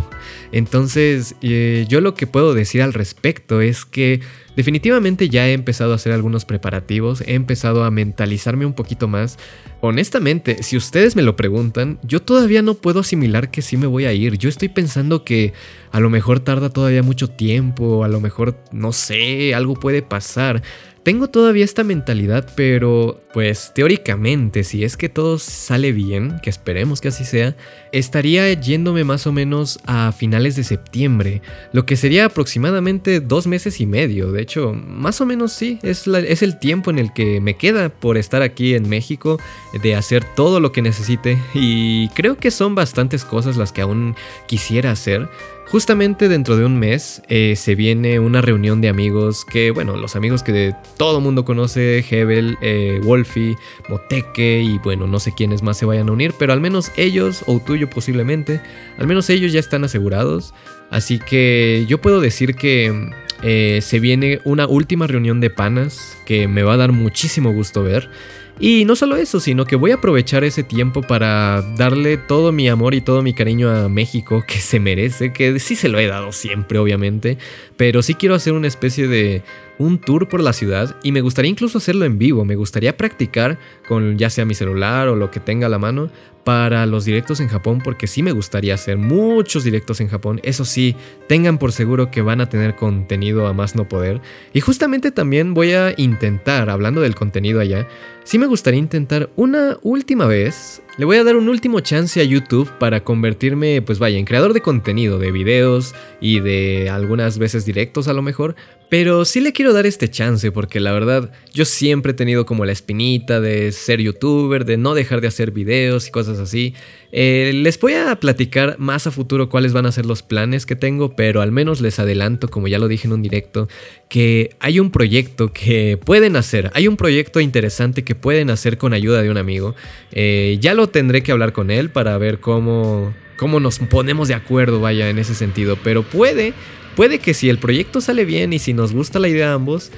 Entonces 0.51 1.35
eh, 1.41 1.85
yo 1.89 2.01
lo 2.01 2.15
que 2.15 2.27
puedo 2.27 2.53
decir 2.53 2.81
al 2.81 2.93
respecto 2.93 3.61
es 3.61 3.85
que 3.85 4.21
definitivamente 4.55 5.29
ya 5.29 5.47
he 5.47 5.53
empezado 5.53 5.91
a 5.91 5.95
hacer 5.95 6.13
algunos 6.13 6.45
preparativos, 6.45 7.21
he 7.21 7.33
empezado 7.33 7.83
a 7.83 7.91
mentalizarme 7.91 8.65
un 8.65 8.73
poquito 8.73 9.07
más. 9.07 9.37
Honestamente, 9.81 10.63
si 10.63 10.77
ustedes 10.77 11.15
me 11.15 11.21
lo 11.21 11.35
preguntan, 11.35 11.99
yo 12.03 12.21
todavía 12.21 12.61
no 12.61 12.75
puedo 12.75 13.01
asimilar 13.01 13.51
que 13.51 13.61
sí 13.61 13.77
me 13.77 13.87
voy 13.87 14.05
a 14.05 14.13
ir. 14.13 14.37
Yo 14.37 14.49
estoy 14.49 14.69
pensando 14.69 15.23
que 15.23 15.53
a 15.91 15.99
lo 15.99 16.09
mejor 16.09 16.39
tarda 16.39 16.69
todavía 16.69 17.03
mucho 17.03 17.27
tiempo, 17.29 18.03
a 18.03 18.07
lo 18.07 18.19
mejor 18.19 18.57
no 18.71 18.93
sé, 18.93 19.53
algo 19.53 19.75
puede 19.75 20.01
pasar. 20.01 20.63
Tengo 21.05 21.27
todavía 21.27 21.63
esta 21.63 21.83
mentalidad, 21.83 22.49
pero 22.55 23.21
pues 23.31 23.71
teóricamente, 23.75 24.63
si 24.63 24.83
es 24.83 24.97
que 24.97 25.07
todo 25.07 25.37
sale 25.37 25.91
bien, 25.91 26.39
que 26.41 26.49
esperemos 26.49 26.99
que 26.99 27.09
así 27.09 27.25
sea, 27.25 27.55
estaría 27.91 28.51
yéndome 28.53 29.03
más 29.03 29.27
o 29.27 29.31
menos 29.31 29.77
a 29.85 30.11
finales 30.13 30.55
de 30.55 30.63
septiembre, 30.63 31.43
lo 31.73 31.85
que 31.85 31.95
sería 31.95 32.25
aproximadamente 32.25 33.19
dos 33.19 33.45
meses 33.45 33.79
y 33.81 33.85
medio. 33.85 34.31
De 34.31 34.41
hecho, 34.41 34.73
más 34.73 35.21
o 35.21 35.27
menos 35.27 35.53
sí, 35.53 35.77
es, 35.83 36.07
el 36.07 36.57
tiempo 36.57 36.89
en 36.89 36.97
el 36.97 37.13
que 37.13 37.39
me 37.39 37.55
queda 37.55 37.89
por 37.89 38.17
estar 38.17 38.41
aquí 38.41 38.73
en 38.73 38.89
México, 38.89 39.39
de 39.83 39.95
hacer 39.95 40.25
todo 40.35 40.59
lo 40.59 40.71
que 40.71 40.81
necesite 40.81 41.37
y 41.53 42.09
creo 42.15 42.35
que 42.35 42.49
son 42.49 42.73
bastantes 42.73 43.23
cosas 43.25 43.57
las 43.57 43.71
que 43.71 43.81
aún 43.81 44.15
quisiera 44.47 44.89
hacer. 44.89 45.29
Justamente 45.67 46.29
dentro 46.29 46.57
de 46.57 46.65
un 46.65 46.77
mes 46.77 47.23
eh, 47.27 47.55
se 47.57 47.75
viene 47.75 48.19
una 48.19 48.41
reunión 48.41 48.81
de 48.81 48.89
amigos 48.89 49.43
que, 49.45 49.71
bueno, 49.71 49.97
los 49.97 50.15
amigos 50.15 50.43
que 50.43 50.51
de 50.51 50.75
todo 50.97 51.19
mundo 51.19 51.43
conoce, 51.43 52.05
Hebel, 52.07 52.57
eh, 52.61 53.01
Wolfie, 53.03 53.55
Moteque 53.89 54.61
y 54.61 54.77
bueno, 54.77 55.07
no 55.07 55.19
sé 55.19 55.33
quiénes 55.33 55.63
más 55.63 55.77
se 55.77 55.85
vayan 55.85 56.09
a 56.09 56.11
unir, 56.11 56.33
pero 56.37 56.53
al 56.53 56.61
menos 56.61 56.91
ellos, 56.97 57.43
o 57.47 57.59
tuyo 57.59 57.89
posiblemente, 57.89 58.61
al 58.99 59.07
menos 59.07 59.29
ellos 59.29 59.51
ya 59.51 59.59
están 59.59 59.83
asegurados. 59.83 60.53
Así 60.91 61.19
que 61.19 61.85
yo 61.89 61.99
puedo 61.99 62.21
decir 62.21 62.55
que 62.55 63.11
eh, 63.41 63.79
se 63.81 63.99
viene 63.99 64.39
una 64.43 64.67
última 64.67 65.07
reunión 65.07 65.39
de 65.39 65.49
panas 65.49 66.17
que 66.25 66.47
me 66.47 66.63
va 66.63 66.73
a 66.73 66.77
dar 66.77 66.91
muchísimo 66.91 67.51
gusto 67.51 67.83
ver. 67.83 68.09
Y 68.59 68.85
no 68.85 68.95
solo 68.95 69.17
eso, 69.17 69.39
sino 69.39 69.65
que 69.65 69.75
voy 69.75 69.91
a 69.91 69.95
aprovechar 69.95 70.45
ese 70.45 70.63
tiempo 70.63 71.01
para 71.01 71.61
darle 71.75 72.17
todo 72.17 72.53
mi 72.53 72.69
amor 72.69 72.93
y 72.93 73.01
todo 73.01 73.21
mi 73.21 73.33
cariño 73.33 73.69
a 73.69 73.89
México 73.89 74.43
que 74.47 74.59
se 74.59 74.79
merece, 74.79 75.33
que 75.33 75.59
sí 75.59 75.75
se 75.75 75.89
lo 75.89 75.99
he 75.99 76.07
dado 76.07 76.31
siempre, 76.31 76.79
obviamente, 76.79 77.37
pero 77.75 78.01
sí 78.01 78.13
quiero 78.13 78.35
hacer 78.35 78.53
una 78.53 78.67
especie 78.67 79.07
de 79.07 79.43
un 79.77 79.99
tour 79.99 80.27
por 80.27 80.41
la 80.41 80.53
ciudad 80.53 80.95
y 81.03 81.11
me 81.11 81.21
gustaría 81.21 81.51
incluso 81.51 81.77
hacerlo 81.77 82.05
en 82.05 82.17
vivo, 82.17 82.45
me 82.45 82.55
gustaría 82.55 82.97
practicar 82.97 83.59
con 83.87 84.17
ya 84.17 84.29
sea 84.29 84.45
mi 84.45 84.53
celular 84.53 85.07
o 85.07 85.15
lo 85.15 85.31
que 85.31 85.39
tenga 85.39 85.67
a 85.67 85.69
la 85.69 85.79
mano 85.79 86.09
para 86.45 86.85
los 86.85 87.05
directos 87.05 87.39
en 87.39 87.47
Japón 87.47 87.81
porque 87.83 88.05
sí 88.05 88.21
me 88.21 88.31
gustaría 88.31 88.75
hacer 88.75 88.97
muchos 88.97 89.63
directos 89.63 89.99
en 89.99 90.07
Japón. 90.07 90.39
Eso 90.43 90.63
sí, 90.63 90.95
tengan 91.27 91.57
por 91.57 91.71
seguro 91.71 92.11
que 92.11 92.21
van 92.21 92.39
a 92.39 92.49
tener 92.49 92.75
contenido 92.75 93.47
a 93.47 93.53
más 93.53 93.75
no 93.75 93.89
poder. 93.89 94.21
Y 94.53 94.61
justamente 94.61 95.11
también 95.11 95.55
voy 95.55 95.73
a 95.73 95.95
intentar, 95.97 96.69
hablando 96.69 97.01
del 97.01 97.15
contenido 97.15 97.59
allá, 97.59 97.87
sí 98.23 98.37
me 98.37 98.45
gustaría 98.45 98.79
intentar 98.79 99.31
una 99.35 99.77
última 99.81 100.27
vez 100.27 100.83
le 100.97 101.05
voy 101.05 101.17
a 101.17 101.23
dar 101.23 101.35
un 101.35 101.49
último 101.49 101.81
chance 101.81 102.21
a 102.21 102.23
YouTube 102.23 102.71
para 102.79 103.03
convertirme, 103.03 103.81
pues 103.81 103.99
vaya, 103.99 104.17
en 104.17 104.25
creador 104.25 104.53
de 104.53 104.61
contenido, 104.61 105.19
de 105.19 105.31
videos 105.31 105.93
y 106.21 106.39
de 106.39 106.89
algunas 106.89 107.37
veces 107.37 107.65
directos 107.65 108.07
a 108.07 108.13
lo 108.13 108.21
mejor. 108.21 108.55
Pero 108.89 109.25
sí 109.25 109.41
le 109.41 109.51
quiero 109.51 109.73
dar 109.73 109.85
este 109.85 110.09
chance 110.09 110.51
porque 110.51 110.79
la 110.79 110.93
verdad 110.93 111.31
yo 111.53 111.65
siempre 111.65 112.11
he 112.11 112.15
tenido 112.15 112.45
como 112.45 112.65
la 112.65 112.71
espinita 112.71 113.41
de 113.41 113.71
ser 113.71 113.99
youtuber, 113.99 114.63
de 114.63 114.77
no 114.77 114.93
dejar 114.93 115.21
de 115.21 115.27
hacer 115.27 115.51
videos 115.51 116.07
y 116.07 116.11
cosas 116.11 116.39
así. 116.39 116.75
Eh, 117.11 117.51
les 117.55 117.79
voy 117.79 117.93
a 117.93 118.15
platicar 118.17 118.75
más 118.77 119.07
a 119.07 119.11
futuro 119.11 119.49
cuáles 119.49 119.73
van 119.73 119.85
a 119.85 119.91
ser 119.91 120.05
los 120.05 120.21
planes 120.21 120.65
que 120.65 120.75
tengo, 120.75 121.15
pero 121.15 121.41
al 121.41 121.51
menos 121.51 121.81
les 121.81 121.97
adelanto, 121.97 122.47
como 122.47 122.67
ya 122.67 122.77
lo 122.77 122.87
dije 122.87 123.07
en 123.07 123.13
un 123.13 123.21
directo, 123.21 123.67
que 124.07 124.55
hay 124.59 124.79
un 124.79 124.91
proyecto 124.91 125.51
que 125.51 125.97
pueden 125.97 126.35
hacer, 126.35 126.71
hay 126.73 126.87
un 126.87 126.97
proyecto 126.97 127.39
interesante 127.39 128.03
que 128.03 128.15
pueden 128.15 128.49
hacer 128.49 128.77
con 128.77 128.93
ayuda 128.93 129.21
de 129.21 129.31
un 129.31 129.37
amigo. 129.37 129.75
Eh, 130.11 130.57
ya 130.61 130.73
lo 130.73 130.84
tendré 130.89 131.23
que 131.23 131.31
hablar 131.31 131.53
con 131.53 131.71
él 131.71 131.89
para 131.89 132.17
ver 132.17 132.39
cómo, 132.39 133.13
cómo 133.37 133.59
nos 133.59 133.79
ponemos 133.79 134.27
de 134.27 134.33
acuerdo, 134.33 134.79
vaya, 134.79 135.09
en 135.09 135.19
ese 135.19 135.35
sentido, 135.35 135.77
pero 135.83 136.03
puede, 136.03 136.53
puede 136.95 137.19
que 137.19 137.33
si 137.33 137.49
el 137.49 137.57
proyecto 137.57 138.01
sale 138.01 138.25
bien 138.25 138.53
y 138.53 138.59
si 138.59 138.73
nos 138.73 138.93
gusta 138.93 139.19
la 139.19 139.27
idea 139.27 139.51
a 139.51 139.53
ambos, 139.53 139.91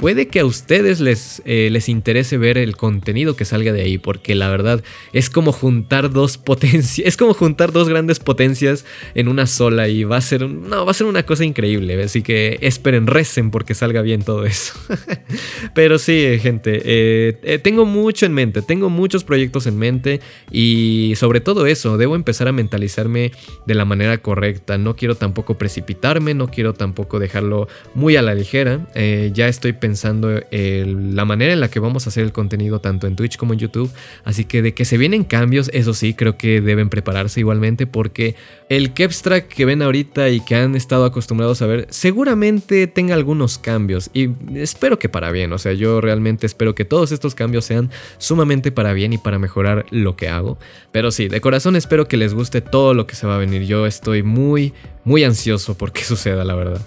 puede 0.00 0.28
que 0.28 0.40
a 0.40 0.46
ustedes 0.46 0.98
les, 0.98 1.42
eh, 1.44 1.68
les 1.70 1.90
interese 1.90 2.38
ver 2.38 2.56
el 2.56 2.74
contenido 2.74 3.36
que 3.36 3.44
salga 3.44 3.70
de 3.74 3.82
ahí, 3.82 3.98
porque 3.98 4.34
la 4.34 4.48
verdad 4.48 4.82
es 5.12 5.28
como 5.28 5.52
juntar 5.52 6.10
dos 6.10 6.38
potencias, 6.38 7.06
es 7.06 7.18
como 7.18 7.34
juntar 7.34 7.70
dos 7.70 7.86
grandes 7.86 8.18
potencias 8.18 8.86
en 9.14 9.28
una 9.28 9.46
sola 9.46 9.88
y 9.88 10.04
va 10.04 10.16
a 10.16 10.20
ser, 10.22 10.48
no, 10.48 10.86
va 10.86 10.92
a 10.92 10.94
ser 10.94 11.06
una 11.06 11.24
cosa 11.24 11.44
increíble, 11.44 12.02
así 12.02 12.22
que 12.22 12.58
esperen, 12.62 13.06
recen 13.06 13.50
porque 13.50 13.74
salga 13.74 14.00
bien 14.00 14.22
todo 14.22 14.46
eso. 14.46 14.72
Pero 15.74 15.98
sí, 15.98 16.38
gente, 16.40 16.80
eh, 16.82 17.38
eh, 17.42 17.58
tengo 17.58 17.84
mucho 17.84 18.24
en 18.24 18.32
mente, 18.32 18.62
tengo 18.62 18.88
muchos 18.88 19.22
proyectos 19.22 19.66
en 19.66 19.78
mente 19.78 20.20
y 20.50 21.12
sobre 21.16 21.42
todo 21.42 21.66
eso, 21.66 21.98
debo 21.98 22.16
empezar 22.16 22.48
a 22.48 22.52
mentalizarme 22.52 23.32
de 23.66 23.74
la 23.74 23.84
manera 23.84 24.16
correcta, 24.16 24.78
no 24.78 24.96
quiero 24.96 25.14
tampoco 25.14 25.58
precipitarme, 25.58 26.32
no 26.32 26.48
quiero 26.48 26.72
tampoco 26.72 27.18
dejarlo 27.18 27.68
muy 27.94 28.16
a 28.16 28.22
la 28.22 28.34
ligera, 28.34 28.88
ya 28.94 29.46
estoy 29.46 29.74
pensando 29.74 29.89
pensando 29.90 30.40
en 30.52 31.16
la 31.16 31.24
manera 31.24 31.52
en 31.52 31.58
la 31.58 31.68
que 31.68 31.80
vamos 31.80 32.06
a 32.06 32.10
hacer 32.10 32.22
el 32.22 32.30
contenido 32.30 32.80
tanto 32.80 33.08
en 33.08 33.16
Twitch 33.16 33.36
como 33.36 33.54
en 33.54 33.58
YouTube. 33.58 33.90
Así 34.22 34.44
que 34.44 34.62
de 34.62 34.72
que 34.72 34.84
se 34.84 34.98
vienen 34.98 35.24
cambios, 35.24 35.68
eso 35.74 35.94
sí, 35.94 36.14
creo 36.14 36.38
que 36.38 36.60
deben 36.60 36.90
prepararse 36.90 37.40
igualmente 37.40 37.88
porque 37.88 38.36
el 38.68 38.92
Kepstrack 38.92 39.48
que 39.48 39.64
ven 39.64 39.82
ahorita 39.82 40.28
y 40.28 40.42
que 40.42 40.54
han 40.54 40.76
estado 40.76 41.04
acostumbrados 41.04 41.60
a 41.60 41.66
ver, 41.66 41.88
seguramente 41.90 42.86
tenga 42.86 43.16
algunos 43.16 43.58
cambios 43.58 44.10
y 44.14 44.28
espero 44.54 45.00
que 45.00 45.08
para 45.08 45.32
bien. 45.32 45.52
O 45.52 45.58
sea, 45.58 45.72
yo 45.72 46.00
realmente 46.00 46.46
espero 46.46 46.76
que 46.76 46.84
todos 46.84 47.10
estos 47.10 47.34
cambios 47.34 47.64
sean 47.64 47.90
sumamente 48.18 48.70
para 48.70 48.92
bien 48.92 49.12
y 49.12 49.18
para 49.18 49.40
mejorar 49.40 49.86
lo 49.90 50.14
que 50.14 50.28
hago. 50.28 50.56
Pero 50.92 51.10
sí, 51.10 51.26
de 51.26 51.40
corazón 51.40 51.74
espero 51.74 52.06
que 52.06 52.16
les 52.16 52.32
guste 52.32 52.60
todo 52.60 52.94
lo 52.94 53.08
que 53.08 53.16
se 53.16 53.26
va 53.26 53.34
a 53.34 53.38
venir. 53.38 53.64
Yo 53.64 53.86
estoy 53.86 54.22
muy, 54.22 54.72
muy 55.02 55.24
ansioso 55.24 55.76
por 55.76 55.90
que 55.90 56.04
suceda, 56.04 56.44
la 56.44 56.54
verdad. 56.54 56.80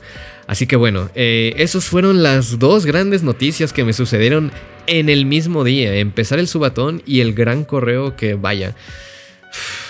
Así 0.47 0.67
que 0.67 0.75
bueno, 0.75 1.09
eh, 1.15 1.53
esas 1.57 1.85
fueron 1.85 2.23
las 2.23 2.59
dos 2.59 2.85
grandes 2.85 3.23
noticias 3.23 3.73
que 3.73 3.83
me 3.83 3.93
sucedieron 3.93 4.51
en 4.87 5.09
el 5.09 5.25
mismo 5.25 5.63
día. 5.63 5.95
Empezar 5.95 6.39
el 6.39 6.47
subatón 6.47 7.01
y 7.05 7.21
el 7.21 7.33
gran 7.33 7.63
correo 7.63 8.15
que 8.15 8.35
vaya. 8.35 8.75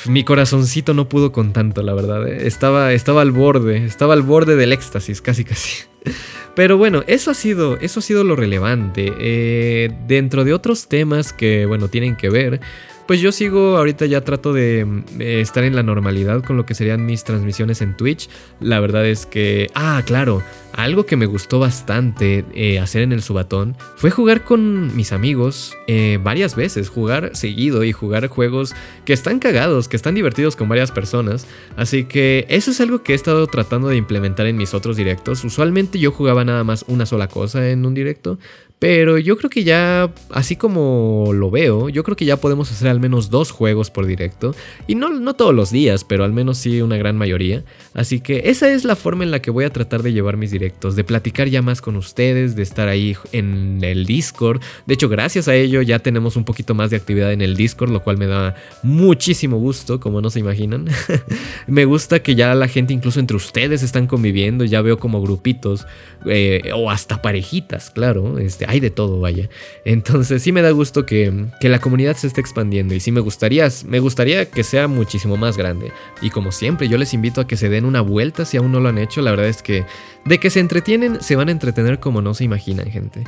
Mi 0.05 0.23
corazoncito 0.23 0.93
no 0.93 1.07
pudo 1.07 1.31
con 1.31 1.53
tanto, 1.53 1.81
la 1.81 1.93
verdad. 1.93 2.27
Eh. 2.27 2.47
Estaba, 2.47 2.93
estaba 2.93 3.21
al 3.21 3.31
borde, 3.31 3.85
estaba 3.85 4.13
al 4.13 4.21
borde 4.21 4.55
del 4.55 4.73
éxtasis, 4.73 5.21
casi 5.21 5.45
casi. 5.45 5.83
Pero 6.55 6.77
bueno, 6.77 7.03
eso 7.07 7.31
ha 7.31 7.33
sido, 7.33 7.79
eso 7.79 7.99
ha 7.99 8.03
sido 8.03 8.23
lo 8.23 8.35
relevante. 8.35 9.11
Eh, 9.17 9.91
dentro 10.07 10.43
de 10.43 10.53
otros 10.53 10.87
temas 10.87 11.33
que, 11.33 11.65
bueno, 11.65 11.87
tienen 11.87 12.15
que 12.15 12.29
ver 12.29 12.61
pues 13.07 13.19
yo 13.19 13.31
sigo, 13.31 13.77
ahorita 13.77 14.05
ya 14.05 14.21
trato 14.21 14.53
de, 14.53 15.03
estar 15.19 15.63
en 15.63 15.75
la 15.75 15.83
normalidad 15.83 16.43
con 16.43 16.57
lo 16.57 16.65
que 16.65 16.75
serían 16.75 17.05
mis 17.05 17.23
transmisiones 17.23 17.81
en 17.81 17.97
Twitch. 17.97 18.29
La 18.59 18.79
verdad 18.79 19.05
es 19.05 19.25
que, 19.25 19.69
ah, 19.75 20.01
claro, 20.05 20.41
algo 20.73 21.05
que 21.05 21.15
me 21.15 21.25
gustó 21.25 21.59
bastante 21.59 22.45
eh, 22.53 22.79
hacer 22.79 23.01
en 23.03 23.11
el 23.11 23.21
subatón 23.21 23.75
fue 23.95 24.09
jugar 24.09 24.43
con 24.43 24.95
mis 24.95 25.11
amigos 25.11 25.77
eh, 25.87 26.17
varias 26.23 26.55
veces, 26.55 26.89
jugar 26.89 27.35
seguido 27.35 27.83
y 27.83 27.91
jugar 27.91 28.27
juegos 28.27 28.73
que 29.05 29.13
están 29.13 29.39
cagados, 29.39 29.87
que 29.87 29.95
están 29.95 30.15
divertidos 30.15 30.55
con 30.55 30.69
varias 30.69 30.91
personas. 30.91 31.45
Así 31.75 32.05
que 32.05 32.45
eso 32.49 32.71
es 32.71 32.81
algo 32.81 33.03
que 33.03 33.11
he 33.11 33.15
estado 33.15 33.45
tratando 33.47 33.89
de 33.89 33.97
implementar 33.97 34.47
en 34.47 34.57
mis 34.57 34.73
otros 34.73 34.97
directos. 34.97 35.43
Usualmente 35.43 35.99
yo 35.99 36.11
jugaba 36.11 36.43
nada 36.43 36.63
más 36.63 36.85
una 36.87 37.05
sola 37.05 37.27
cosa 37.27 37.69
en 37.69 37.85
un 37.85 37.93
directo, 37.93 38.39
Pero 38.83 39.17
yo 39.17 39.37
creo 39.37 39.49
que 39.49 39.63
ya, 39.63 40.11
así 40.29 40.57
como 40.57 41.29
lo 41.31 41.49
veo, 41.49 41.87
yo 41.87 42.03
creo 42.03 42.17
que 42.17 42.25
ya 42.25 42.35
podemos 42.35 42.69
hacer 42.69 42.89
al 42.89 42.99
menos 42.99 43.29
dos 43.29 43.49
juegos 43.49 43.89
por 43.89 44.05
directo. 44.05 44.53
Y 44.87 44.95
no, 44.95 45.07
no 45.07 45.35
todos 45.35 45.55
los 45.55 45.71
días, 45.71 46.03
pero 46.03 46.25
al 46.25 46.33
menos 46.33 46.57
sí 46.57 46.81
una 46.81 46.97
gran 46.97 47.17
mayoría. 47.17 47.63
Así 47.93 48.19
que 48.19 48.41
esa 48.49 48.69
es 48.73 48.83
la 48.83 48.97
forma 48.97 49.23
en 49.23 49.31
la 49.31 49.41
que 49.41 49.51
voy 49.51 49.63
a 49.63 49.69
tratar 49.69 50.03
de 50.03 50.11
llevar 50.11 50.35
mis 50.35 50.51
directos, 50.51 50.97
de 50.97 51.05
platicar 51.05 51.47
ya 51.47 51.61
más 51.61 51.79
con 51.79 51.95
ustedes, 51.95 52.57
de 52.57 52.63
estar 52.63 52.89
ahí 52.89 53.15
en 53.31 53.79
el 53.83 54.05
Discord. 54.05 54.59
De 54.85 54.95
hecho, 54.95 55.07
gracias 55.07 55.47
a 55.47 55.55
ello 55.55 55.81
ya 55.81 55.99
tenemos 55.99 56.35
un 56.35 56.43
poquito 56.43 56.73
más 56.73 56.89
de 56.89 56.97
actividad 56.97 57.31
en 57.31 57.41
el 57.41 57.55
Discord, 57.55 57.89
lo 57.89 58.03
cual 58.03 58.17
me 58.17 58.27
da 58.27 58.53
muchísimo 58.81 59.59
gusto, 59.59 60.01
como 60.01 60.19
no 60.19 60.29
se 60.29 60.41
imaginan. 60.41 60.89
me 61.67 61.85
gusta 61.85 62.21
que 62.21 62.35
ya 62.35 62.53
la 62.53 62.67
gente, 62.67 62.91
incluso 62.91 63.21
entre 63.21 63.37
ustedes, 63.37 63.81
están 63.81 64.07
conviviendo. 64.07 64.65
Ya 64.65 64.81
veo 64.81 64.99
como 64.99 65.21
grupitos 65.21 65.87
eh, 66.25 66.69
o 66.75 66.91
hasta 66.91 67.21
parejitas, 67.21 67.89
claro. 67.89 68.39
Este, 68.39 68.72
hay 68.73 68.79
de 68.79 68.89
todo, 68.89 69.19
vaya. 69.19 69.49
Entonces 69.85 70.41
sí 70.41 70.51
me 70.51 70.61
da 70.61 70.71
gusto 70.71 71.05
que, 71.05 71.45
que, 71.59 71.69
la 71.69 71.79
comunidad 71.79 72.15
se 72.15 72.27
esté 72.27 72.41
expandiendo 72.41 72.95
y 72.95 72.99
sí 72.99 73.11
me 73.11 73.19
gustaría, 73.19 73.69
me 73.85 73.99
gustaría 73.99 74.49
que 74.49 74.63
sea 74.63 74.87
muchísimo 74.87 75.37
más 75.37 75.57
grande. 75.57 75.91
Y 76.21 76.31
como 76.31 76.51
siempre, 76.51 76.87
yo 76.87 76.97
les 76.97 77.13
invito 77.13 77.39
a 77.39 77.47
que 77.47 77.55
se 77.55 77.69
den 77.69 77.85
una 77.85 78.01
vuelta 78.01 78.45
si 78.45 78.57
aún 78.57 78.71
no 78.71 78.79
lo 78.79 78.89
han 78.89 78.97
hecho. 78.97 79.21
La 79.21 79.31
verdad 79.31 79.47
es 79.47 79.61
que 79.61 79.85
de 80.25 80.39
que 80.39 80.49
se 80.49 80.59
entretienen, 80.59 81.21
se 81.21 81.35
van 81.35 81.49
a 81.49 81.51
entretener 81.51 81.99
como 81.99 82.21
no 82.21 82.33
se 82.33 82.45
imaginan, 82.45 82.89
gente. 82.89 83.23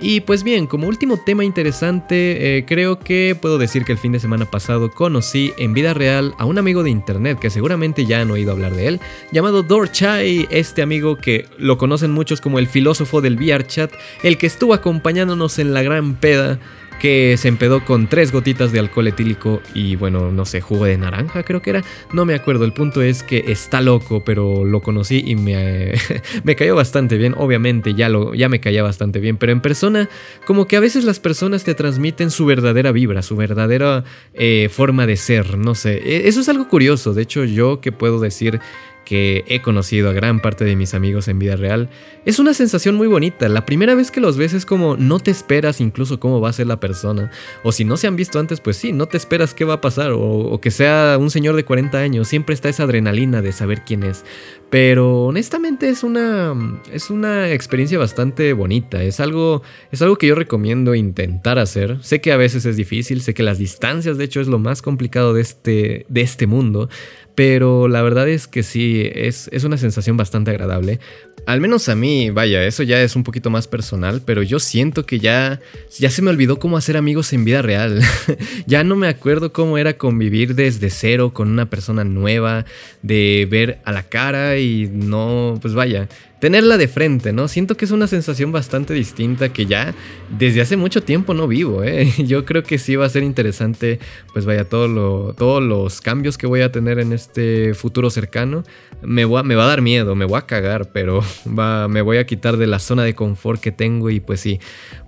Y 0.00 0.20
pues 0.20 0.42
bien, 0.42 0.66
como 0.66 0.88
último 0.88 1.16
tema 1.16 1.44
interesante, 1.44 2.58
eh, 2.58 2.64
creo 2.66 2.98
que 2.98 3.36
puedo 3.40 3.58
decir 3.58 3.84
que 3.84 3.92
el 3.92 3.98
fin 3.98 4.12
de 4.12 4.18
semana 4.18 4.44
pasado 4.44 4.90
conocí 4.90 5.52
en 5.56 5.72
vida 5.72 5.94
real 5.94 6.34
a 6.36 6.46
un 6.46 6.58
amigo 6.58 6.82
de 6.82 6.90
internet 6.90 7.38
que 7.38 7.48
seguramente 7.48 8.04
ya 8.04 8.20
han 8.20 8.30
oído 8.30 8.52
hablar 8.52 8.74
de 8.74 8.88
él, 8.88 9.00
llamado 9.30 9.62
Dorchai, 9.62 10.48
este 10.50 10.82
amigo 10.82 11.16
que 11.16 11.46
lo 11.58 11.78
conocen 11.78 12.10
muchos 12.10 12.40
como 12.40 12.58
el 12.58 12.66
filósofo 12.66 13.20
del 13.20 13.36
VRChat, 13.36 13.92
el 14.24 14.36
que 14.36 14.48
estuvo 14.48 14.74
acompañándonos 14.74 15.58
en 15.60 15.72
la 15.72 15.82
gran 15.82 16.16
peda 16.16 16.58
que 17.04 17.36
se 17.36 17.48
empedó 17.48 17.84
con 17.84 18.06
tres 18.08 18.32
gotitas 18.32 18.72
de 18.72 18.78
alcohol 18.78 19.06
etílico 19.08 19.60
y 19.74 19.94
bueno, 19.94 20.32
no 20.32 20.46
sé, 20.46 20.62
jugo 20.62 20.86
de 20.86 20.96
naranja 20.96 21.42
creo 21.42 21.60
que 21.60 21.68
era, 21.68 21.84
no 22.14 22.24
me 22.24 22.32
acuerdo, 22.32 22.64
el 22.64 22.72
punto 22.72 23.02
es 23.02 23.22
que 23.22 23.44
está 23.48 23.82
loco, 23.82 24.22
pero 24.24 24.64
lo 24.64 24.80
conocí 24.80 25.22
y 25.22 25.36
me, 25.36 25.92
me 26.44 26.56
cayó 26.56 26.74
bastante 26.74 27.18
bien, 27.18 27.34
obviamente 27.36 27.92
ya, 27.92 28.08
lo, 28.08 28.32
ya 28.32 28.48
me 28.48 28.58
caía 28.58 28.82
bastante 28.82 29.20
bien, 29.20 29.36
pero 29.36 29.52
en 29.52 29.60
persona 29.60 30.08
como 30.46 30.66
que 30.66 30.76
a 30.76 30.80
veces 30.80 31.04
las 31.04 31.20
personas 31.20 31.62
te 31.62 31.74
transmiten 31.74 32.30
su 32.30 32.46
verdadera 32.46 32.90
vibra, 32.90 33.20
su 33.20 33.36
verdadera 33.36 34.04
eh, 34.32 34.70
forma 34.72 35.06
de 35.06 35.18
ser, 35.18 35.58
no 35.58 35.74
sé, 35.74 35.98
e, 35.98 36.26
eso 36.26 36.40
es 36.40 36.48
algo 36.48 36.68
curioso, 36.68 37.12
de 37.12 37.20
hecho 37.20 37.44
yo 37.44 37.82
que 37.82 37.92
puedo 37.92 38.18
decir 38.18 38.60
que 39.04 39.44
he 39.46 39.62
conocido 39.62 40.10
a 40.10 40.12
gran 40.12 40.40
parte 40.40 40.64
de 40.64 40.76
mis 40.76 40.94
amigos 40.94 41.28
en 41.28 41.38
vida 41.38 41.56
real, 41.56 41.88
es 42.24 42.38
una 42.38 42.54
sensación 42.54 42.94
muy 42.94 43.06
bonita. 43.06 43.48
La 43.48 43.66
primera 43.66 43.94
vez 43.94 44.10
que 44.10 44.20
los 44.20 44.36
ves 44.36 44.54
es 44.54 44.66
como 44.66 44.96
no 44.96 45.18
te 45.20 45.30
esperas 45.30 45.80
incluso 45.80 46.18
cómo 46.18 46.40
va 46.40 46.48
a 46.48 46.52
ser 46.52 46.66
la 46.66 46.80
persona. 46.80 47.30
O 47.62 47.72
si 47.72 47.84
no 47.84 47.96
se 47.96 48.06
han 48.06 48.16
visto 48.16 48.38
antes, 48.38 48.60
pues 48.60 48.76
sí, 48.76 48.92
no 48.92 49.06
te 49.06 49.16
esperas 49.16 49.54
qué 49.54 49.64
va 49.64 49.74
a 49.74 49.80
pasar. 49.80 50.12
O, 50.14 50.58
que 50.60 50.70
sea 50.70 51.16
un 51.20 51.30
señor 51.30 51.56
de 51.56 51.64
40 51.64 51.98
años. 51.98 52.28
Siempre 52.28 52.54
está 52.54 52.68
esa 52.68 52.84
adrenalina 52.84 53.42
de 53.42 53.52
saber 53.52 53.82
quién 53.84 54.02
es. 54.02 54.24
Pero 54.70 55.24
honestamente 55.26 55.88
es 55.88 56.02
una, 56.02 56.54
es 56.92 57.10
una 57.10 57.50
experiencia 57.50 57.98
bastante 57.98 58.52
bonita. 58.54 59.02
Es 59.02 59.20
algo, 59.20 59.62
es 59.92 60.02
algo 60.02 60.16
que 60.16 60.26
yo 60.26 60.34
recomiendo 60.34 60.94
intentar 60.94 61.58
hacer. 61.58 61.98
Sé 62.02 62.20
que 62.20 62.32
a 62.32 62.36
veces 62.36 62.66
es 62.66 62.76
difícil, 62.76 63.20
sé 63.20 63.34
que 63.34 63.42
las 63.42 63.58
distancias 63.58 64.18
de 64.18 64.24
hecho 64.24 64.40
es 64.40 64.48
lo 64.48 64.58
más 64.58 64.82
complicado 64.82 65.34
de 65.34 65.42
este, 65.42 66.06
de 66.08 66.20
este 66.22 66.46
mundo. 66.46 66.88
Pero 67.34 67.88
la 67.88 68.02
verdad 68.02 68.28
es 68.28 68.46
que 68.46 68.62
sí, 68.62 69.10
es, 69.12 69.48
es 69.52 69.64
una 69.64 69.76
sensación 69.76 70.16
bastante 70.16 70.50
agradable. 70.52 71.00
Al 71.46 71.60
menos 71.60 71.88
a 71.88 71.96
mí, 71.96 72.30
vaya, 72.30 72.64
eso 72.64 72.82
ya 72.84 73.02
es 73.02 73.16
un 73.16 73.24
poquito 73.24 73.50
más 73.50 73.66
personal, 73.66 74.22
pero 74.24 74.42
yo 74.42 74.58
siento 74.58 75.04
que 75.04 75.18
ya, 75.18 75.60
ya 75.98 76.08
se 76.10 76.22
me 76.22 76.30
olvidó 76.30 76.58
cómo 76.58 76.76
hacer 76.76 76.96
amigos 76.96 77.32
en 77.32 77.44
vida 77.44 77.60
real. 77.60 78.00
ya 78.66 78.82
no 78.84 78.96
me 78.96 79.08
acuerdo 79.08 79.52
cómo 79.52 79.76
era 79.76 79.98
convivir 79.98 80.54
desde 80.54 80.88
cero 80.90 81.32
con 81.34 81.50
una 81.50 81.68
persona 81.68 82.04
nueva, 82.04 82.64
de 83.02 83.46
ver 83.50 83.78
a 83.84 83.92
la 83.92 84.04
cara 84.04 84.56
y 84.58 84.88
no, 84.90 85.58
pues 85.60 85.74
vaya, 85.74 86.08
tenerla 86.38 86.76
de 86.76 86.88
frente, 86.88 87.32
¿no? 87.32 87.48
Siento 87.48 87.76
que 87.76 87.84
es 87.84 87.90
una 87.90 88.06
sensación 88.06 88.52
bastante 88.52 88.92
distinta 88.92 89.52
que 89.52 89.66
ya 89.66 89.94
desde 90.38 90.60
hace 90.60 90.76
mucho 90.76 91.02
tiempo 91.02 91.34
no 91.34 91.48
vivo, 91.48 91.82
¿eh? 91.82 92.12
Yo 92.26 92.44
creo 92.44 92.62
que 92.62 92.78
sí 92.78 92.96
va 92.96 93.06
a 93.06 93.08
ser 93.08 93.22
interesante, 93.22 93.98
pues 94.32 94.44
vaya, 94.44 94.68
todo 94.68 95.32
todos 95.34 95.62
los 95.62 96.00
cambios 96.00 96.36
que 96.36 96.46
voy 96.46 96.60
a 96.60 96.70
tener 96.70 96.98
en 96.98 97.12
este 97.12 97.74
futuro 97.74 98.10
cercano. 98.10 98.64
Me, 99.02 99.26
me 99.26 99.54
va 99.54 99.64
a 99.64 99.68
dar 99.68 99.82
miedo, 99.82 100.14
me 100.14 100.24
voy 100.24 100.38
a 100.38 100.42
cagar, 100.42 100.90
pero 100.92 101.22
va, 101.58 101.88
me 101.88 102.02
voy 102.02 102.18
a 102.18 102.26
quitar 102.26 102.56
de 102.56 102.66
la 102.66 102.78
zona 102.78 103.04
de 103.04 103.14
confort 103.14 103.60
que 103.60 103.72
tengo 103.72 104.10
y 104.10 104.20
pues 104.20 104.40
sí, 104.40 104.60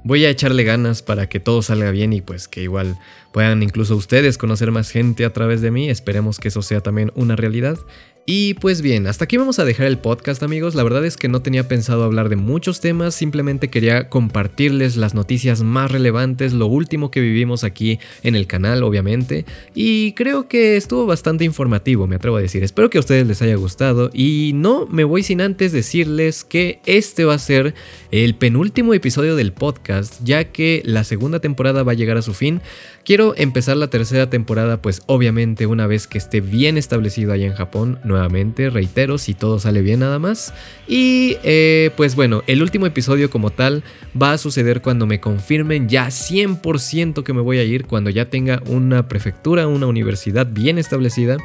voy 0.04 0.24
a 0.24 0.30
echarle 0.30 0.64
ganas 0.64 1.02
para 1.02 1.28
que 1.28 1.40
todo 1.40 1.62
salga 1.62 1.90
bien 1.90 2.12
y 2.12 2.20
pues 2.20 2.48
que 2.48 2.62
igual 2.62 2.96
puedan 3.32 3.62
incluso 3.62 3.96
ustedes 3.96 4.38
conocer 4.38 4.70
más 4.70 4.90
gente 4.90 5.24
a 5.24 5.32
través 5.32 5.60
de 5.60 5.70
mí. 5.70 5.90
Esperemos 5.90 6.38
que 6.38 6.48
eso 6.48 6.62
sea 6.62 6.80
también 6.80 7.12
una 7.14 7.36
realidad. 7.36 7.78
Y 8.28 8.54
pues 8.54 8.82
bien, 8.82 9.06
hasta 9.06 9.22
aquí 9.22 9.36
vamos 9.36 9.60
a 9.60 9.64
dejar 9.64 9.86
el 9.86 9.98
podcast 9.98 10.42
amigos, 10.42 10.74
la 10.74 10.82
verdad 10.82 11.06
es 11.06 11.16
que 11.16 11.28
no 11.28 11.42
tenía 11.42 11.68
pensado 11.68 12.02
hablar 12.02 12.28
de 12.28 12.34
muchos 12.34 12.80
temas, 12.80 13.14
simplemente 13.14 13.70
quería 13.70 14.08
compartirles 14.08 14.96
las 14.96 15.14
noticias 15.14 15.62
más 15.62 15.92
relevantes, 15.92 16.52
lo 16.52 16.66
último 16.66 17.12
que 17.12 17.20
vivimos 17.20 17.62
aquí 17.62 18.00
en 18.24 18.34
el 18.34 18.48
canal 18.48 18.82
obviamente, 18.82 19.44
y 19.76 20.10
creo 20.14 20.48
que 20.48 20.76
estuvo 20.76 21.06
bastante 21.06 21.44
informativo, 21.44 22.08
me 22.08 22.16
atrevo 22.16 22.38
a 22.38 22.40
decir, 22.40 22.64
espero 22.64 22.90
que 22.90 22.98
a 22.98 23.00
ustedes 23.00 23.28
les 23.28 23.42
haya 23.42 23.54
gustado. 23.54 24.10
Y 24.12 24.50
no 24.56 24.86
me 24.86 25.04
voy 25.04 25.22
sin 25.22 25.40
antes 25.40 25.70
decirles 25.70 26.42
que 26.42 26.80
este 26.84 27.24
va 27.24 27.34
a 27.34 27.38
ser 27.38 27.74
el 28.10 28.34
penúltimo 28.34 28.92
episodio 28.92 29.36
del 29.36 29.52
podcast, 29.52 30.20
ya 30.24 30.50
que 30.50 30.82
la 30.84 31.04
segunda 31.04 31.38
temporada 31.38 31.84
va 31.84 31.92
a 31.92 31.94
llegar 31.94 32.16
a 32.16 32.22
su 32.22 32.34
fin, 32.34 32.60
quiero 33.06 33.34
empezar 33.36 33.76
la 33.76 33.86
tercera 33.86 34.28
temporada 34.28 34.82
pues 34.82 35.02
obviamente 35.06 35.66
una 35.66 35.86
vez 35.86 36.08
que 36.08 36.18
esté 36.18 36.40
bien 36.40 36.76
establecido 36.76 37.32
allá 37.32 37.46
en 37.46 37.54
Japón, 37.54 38.00
nuevamente, 38.02 38.68
reitero, 38.68 39.16
si 39.16 39.32
todo 39.32 39.60
sale 39.60 39.80
bien 39.80 40.00
nada 40.00 40.18
más. 40.18 40.52
Y 40.88 41.36
eh, 41.44 41.92
pues 41.96 42.16
bueno, 42.16 42.42
el 42.48 42.62
último 42.62 42.84
episodio 42.84 43.30
como 43.30 43.50
tal 43.50 43.84
va 44.20 44.32
a 44.32 44.38
suceder 44.38 44.82
cuando 44.82 45.06
me 45.06 45.20
confirmen 45.20 45.88
ya 45.88 46.08
100% 46.08 47.22
que 47.22 47.32
me 47.32 47.40
voy 47.40 47.58
a 47.58 47.64
ir, 47.64 47.86
cuando 47.86 48.10
ya 48.10 48.28
tenga 48.28 48.60
una 48.66 49.06
prefectura, 49.06 49.68
una 49.68 49.86
universidad 49.86 50.48
bien 50.50 50.76
establecida 50.76 51.36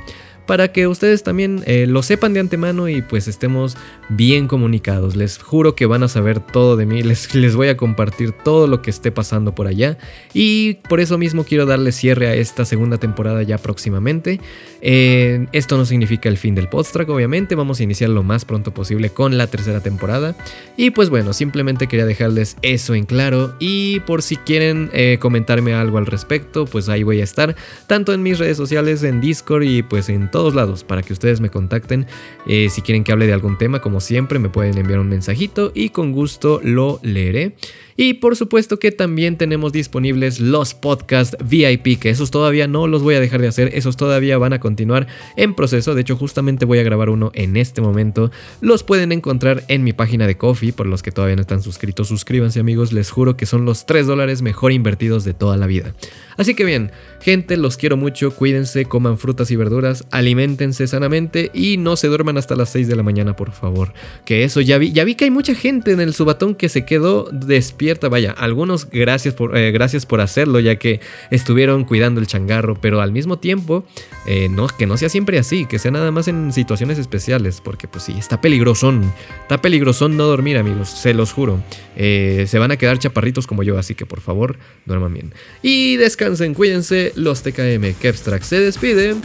para 0.46 0.72
que 0.72 0.88
ustedes 0.88 1.24
también 1.24 1.64
eh, 1.66 1.86
lo 1.88 2.04
sepan 2.04 2.34
de 2.34 2.40
antemano 2.40 2.90
y 2.90 3.02
pues 3.02 3.28
estemos 3.28 3.78
bien 4.10 4.48
comunicados. 4.48 5.16
Les 5.16 5.38
juro 5.38 5.76
que 5.76 5.86
van 5.86 6.04
a 6.04 6.08
saber 6.08 6.40
todo 6.40 6.76
de 6.76 6.86
mí, 6.86 7.04
les, 7.04 7.34
les 7.36 7.56
voy 7.56 7.68
a 7.68 7.78
compartir 7.78 8.32
todo 8.32 8.68
lo 8.68 8.82
que 8.82 8.90
esté 8.90 9.12
pasando 9.12 9.56
por 9.56 9.68
allá 9.68 9.98
y 10.34 10.76
por 10.90 11.00
eso 11.00 11.18
mismo 11.18 11.44
quiero 11.44 11.66
darle 11.66 11.92
cierre 11.92 12.28
a 12.28 12.36
esta 12.36 12.66
segunda 12.66 12.98
temporada 12.98 13.44
ya 13.44 13.58
próximamente. 13.58 14.40
Eh, 14.82 15.48
esto 15.52 15.78
no 15.78 15.86
significa 15.86 16.28
el 16.28 16.38
fin 16.38 16.56
del 16.56 16.68
podstrack, 16.68 17.10
obviamente, 17.10 17.56
vamos 17.56 17.80
a 17.80 17.84
iniciar 17.84 18.10
lo 18.10 18.24
más 18.24 18.46
pronto 18.46 18.74
posible 18.74 19.12
con 19.12 19.38
la 19.38 19.48
tercera 19.48 19.82
temporada 19.82 20.36
y 20.76 20.90
pues 20.90 21.10
bueno, 21.10 21.34
simplemente 21.34 21.88
quería 21.88 22.06
dejarles 22.06 22.58
eso 22.62 22.96
en 22.96 23.06
claro 23.06 23.56
y 23.60 24.00
por 24.02 24.22
si 24.22 24.38
quieren 24.38 24.90
eh, 24.94 25.18
comentarme 25.20 25.74
algo 25.74 25.98
al 25.98 26.06
respecto, 26.06 26.66
pues 26.66 26.90
ahí 26.90 27.04
voy 27.04 27.22
a 27.22 27.24
estar, 27.24 27.56
tanto 27.88 28.14
en 28.14 28.24
mis 28.24 28.40
redes 28.40 28.58
sociales, 28.58 29.04
en 29.04 29.22
Discord 29.22 29.64
y 29.64 29.84
pues 29.84 30.10
en 30.10 30.31
todos 30.32 30.56
lados 30.56 30.84
para 30.84 31.04
que 31.04 31.14
ustedes 31.14 31.42
me 31.42 31.50
contacten. 31.50 32.08
Eh, 32.48 32.70
si 32.70 32.82
quieren 32.82 33.04
que 33.04 33.12
hable 33.12 33.28
de 33.28 33.34
algún 33.34 33.58
tema, 33.58 33.80
como 33.80 34.00
siempre, 34.00 34.40
me 34.40 34.50
pueden 34.50 34.78
enviar 34.78 35.00
un 35.00 35.10
mensajito 35.10 35.72
y 35.76 35.90
con 35.90 36.12
gusto 36.12 36.60
lo 36.64 37.00
leeré. 37.04 37.56
Y 37.98 38.16
por 38.16 38.36
supuesto 38.36 38.80
que 38.80 38.92
también 38.92 39.38
tenemos 39.38 39.74
disponibles 39.74 40.40
los 40.40 40.74
podcasts 40.74 41.38
VIP, 41.44 42.00
que 42.00 42.10
esos 42.10 42.32
todavía 42.32 42.68
no 42.68 42.88
los 42.88 43.04
voy 43.04 43.16
a 43.16 43.20
dejar 43.20 43.42
de 43.42 43.48
hacer, 43.48 43.70
esos 43.74 43.96
todavía 43.98 44.40
van 44.40 44.54
a 44.54 44.60
continuar 44.60 45.08
en 45.36 45.54
proceso. 45.54 45.94
De 45.94 46.02
hecho, 46.02 46.16
justamente 46.16 46.66
voy 46.66 46.80
a 46.80 46.84
grabar 46.84 47.10
uno 47.10 47.32
en 47.36 47.58
este 47.58 47.82
momento. 47.82 48.32
Los 48.60 48.84
pueden 48.84 49.12
encontrar 49.12 49.64
en 49.68 49.84
mi 49.84 49.94
página 49.94 50.26
de 50.26 50.38
Coffee, 50.38 50.74
por 50.74 50.88
los 50.88 51.04
que 51.04 51.12
todavía 51.12 51.36
no 51.36 51.42
están 51.42 51.62
suscritos, 51.62 52.08
suscríbanse 52.08 52.60
amigos, 52.60 52.92
les 52.92 53.12
juro 53.12 53.38
que 53.38 53.46
son 53.46 53.66
los 53.66 53.86
3 53.86 54.08
dólares 54.08 54.42
mejor 54.42 54.72
invertidos 54.72 55.24
de 55.24 55.34
toda 55.34 55.58
la 55.58 55.68
vida. 55.68 55.94
Así 56.38 56.56
que 56.56 56.66
bien, 56.66 56.92
gente, 57.22 57.56
los 57.58 57.78
quiero 57.78 57.98
mucho, 57.98 58.32
cuídense, 58.32 58.86
coman 58.86 59.18
frutas 59.18 59.52
y 59.52 59.56
verduras, 59.56 60.06
alimentense 60.22 60.88
sanamente 60.88 61.52
y 61.54 61.78
no 61.78 61.96
se 61.96 62.08
duerman 62.08 62.38
hasta 62.38 62.56
las 62.56 62.70
6 62.70 62.88
de 62.88 62.96
la 62.96 63.04
mañana, 63.04 63.36
por 63.36 63.52
favor. 63.52 63.94
Que 64.26 64.44
eso, 64.44 64.62
ya 64.62 64.78
vi, 64.78 64.92
ya 64.92 65.04
vi 65.04 65.16
que 65.16 65.26
hay 65.26 65.32
mucha 65.32 65.54
gente 65.54 65.92
en 65.92 66.00
el 66.00 66.14
subatón 66.14 66.56
que 66.56 66.70
se 66.70 66.86
quedó 66.86 67.30
despierta, 67.32 68.08
vaya, 68.10 68.32
algunos 68.32 68.90
gracias 68.90 69.34
por, 69.34 69.58
eh, 69.58 69.72
gracias 69.72 70.06
por 70.06 70.22
hacerlo, 70.22 70.60
ya 70.60 70.78
que 70.78 71.02
estuvieron 71.30 71.84
cuidando 71.84 72.22
el 72.22 72.28
changarro, 72.28 72.80
pero 72.80 73.02
al 73.02 73.12
mismo 73.12 73.40
tiempo, 73.40 73.86
eh, 74.26 74.48
no, 74.50 74.68
que 74.68 74.88
no 74.88 74.98
sea 74.98 75.10
siempre 75.10 75.38
así, 75.38 75.66
que 75.66 75.80
sea 75.80 75.92
nada 75.92 76.12
más 76.12 76.28
en 76.28 76.54
situaciones 76.54 76.98
especiales, 76.98 77.62
porque 77.62 77.88
pues 77.88 78.06
sí, 78.06 78.14
está 78.18 78.40
peligrosón, 78.40 79.12
está 79.42 79.62
peligrosón 79.62 80.18
no 80.18 80.26
dormir, 80.26 80.58
amigos, 80.58 80.90
se 80.90 81.14
los 81.14 81.34
juro. 81.34 81.62
Eh, 81.96 82.46
se 82.48 82.60
van 82.60 82.72
a 82.72 82.78
quedar 82.78 83.00
chaparritos 83.00 83.48
como 83.48 83.64
yo, 83.64 83.78
así 83.78 83.96
que 83.96 84.06
por 84.06 84.22
favor, 84.22 84.58
duerman 84.86 85.14
bien. 85.14 85.34
Y 85.62 85.98
descansen, 85.98 86.54
cuídense, 86.54 87.12
los 87.16 87.44
TKM 87.44 87.94
Kepstrack 88.00 88.44
se 88.44 88.60
despide. 88.60 89.16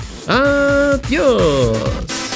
Adiós. 0.94 2.35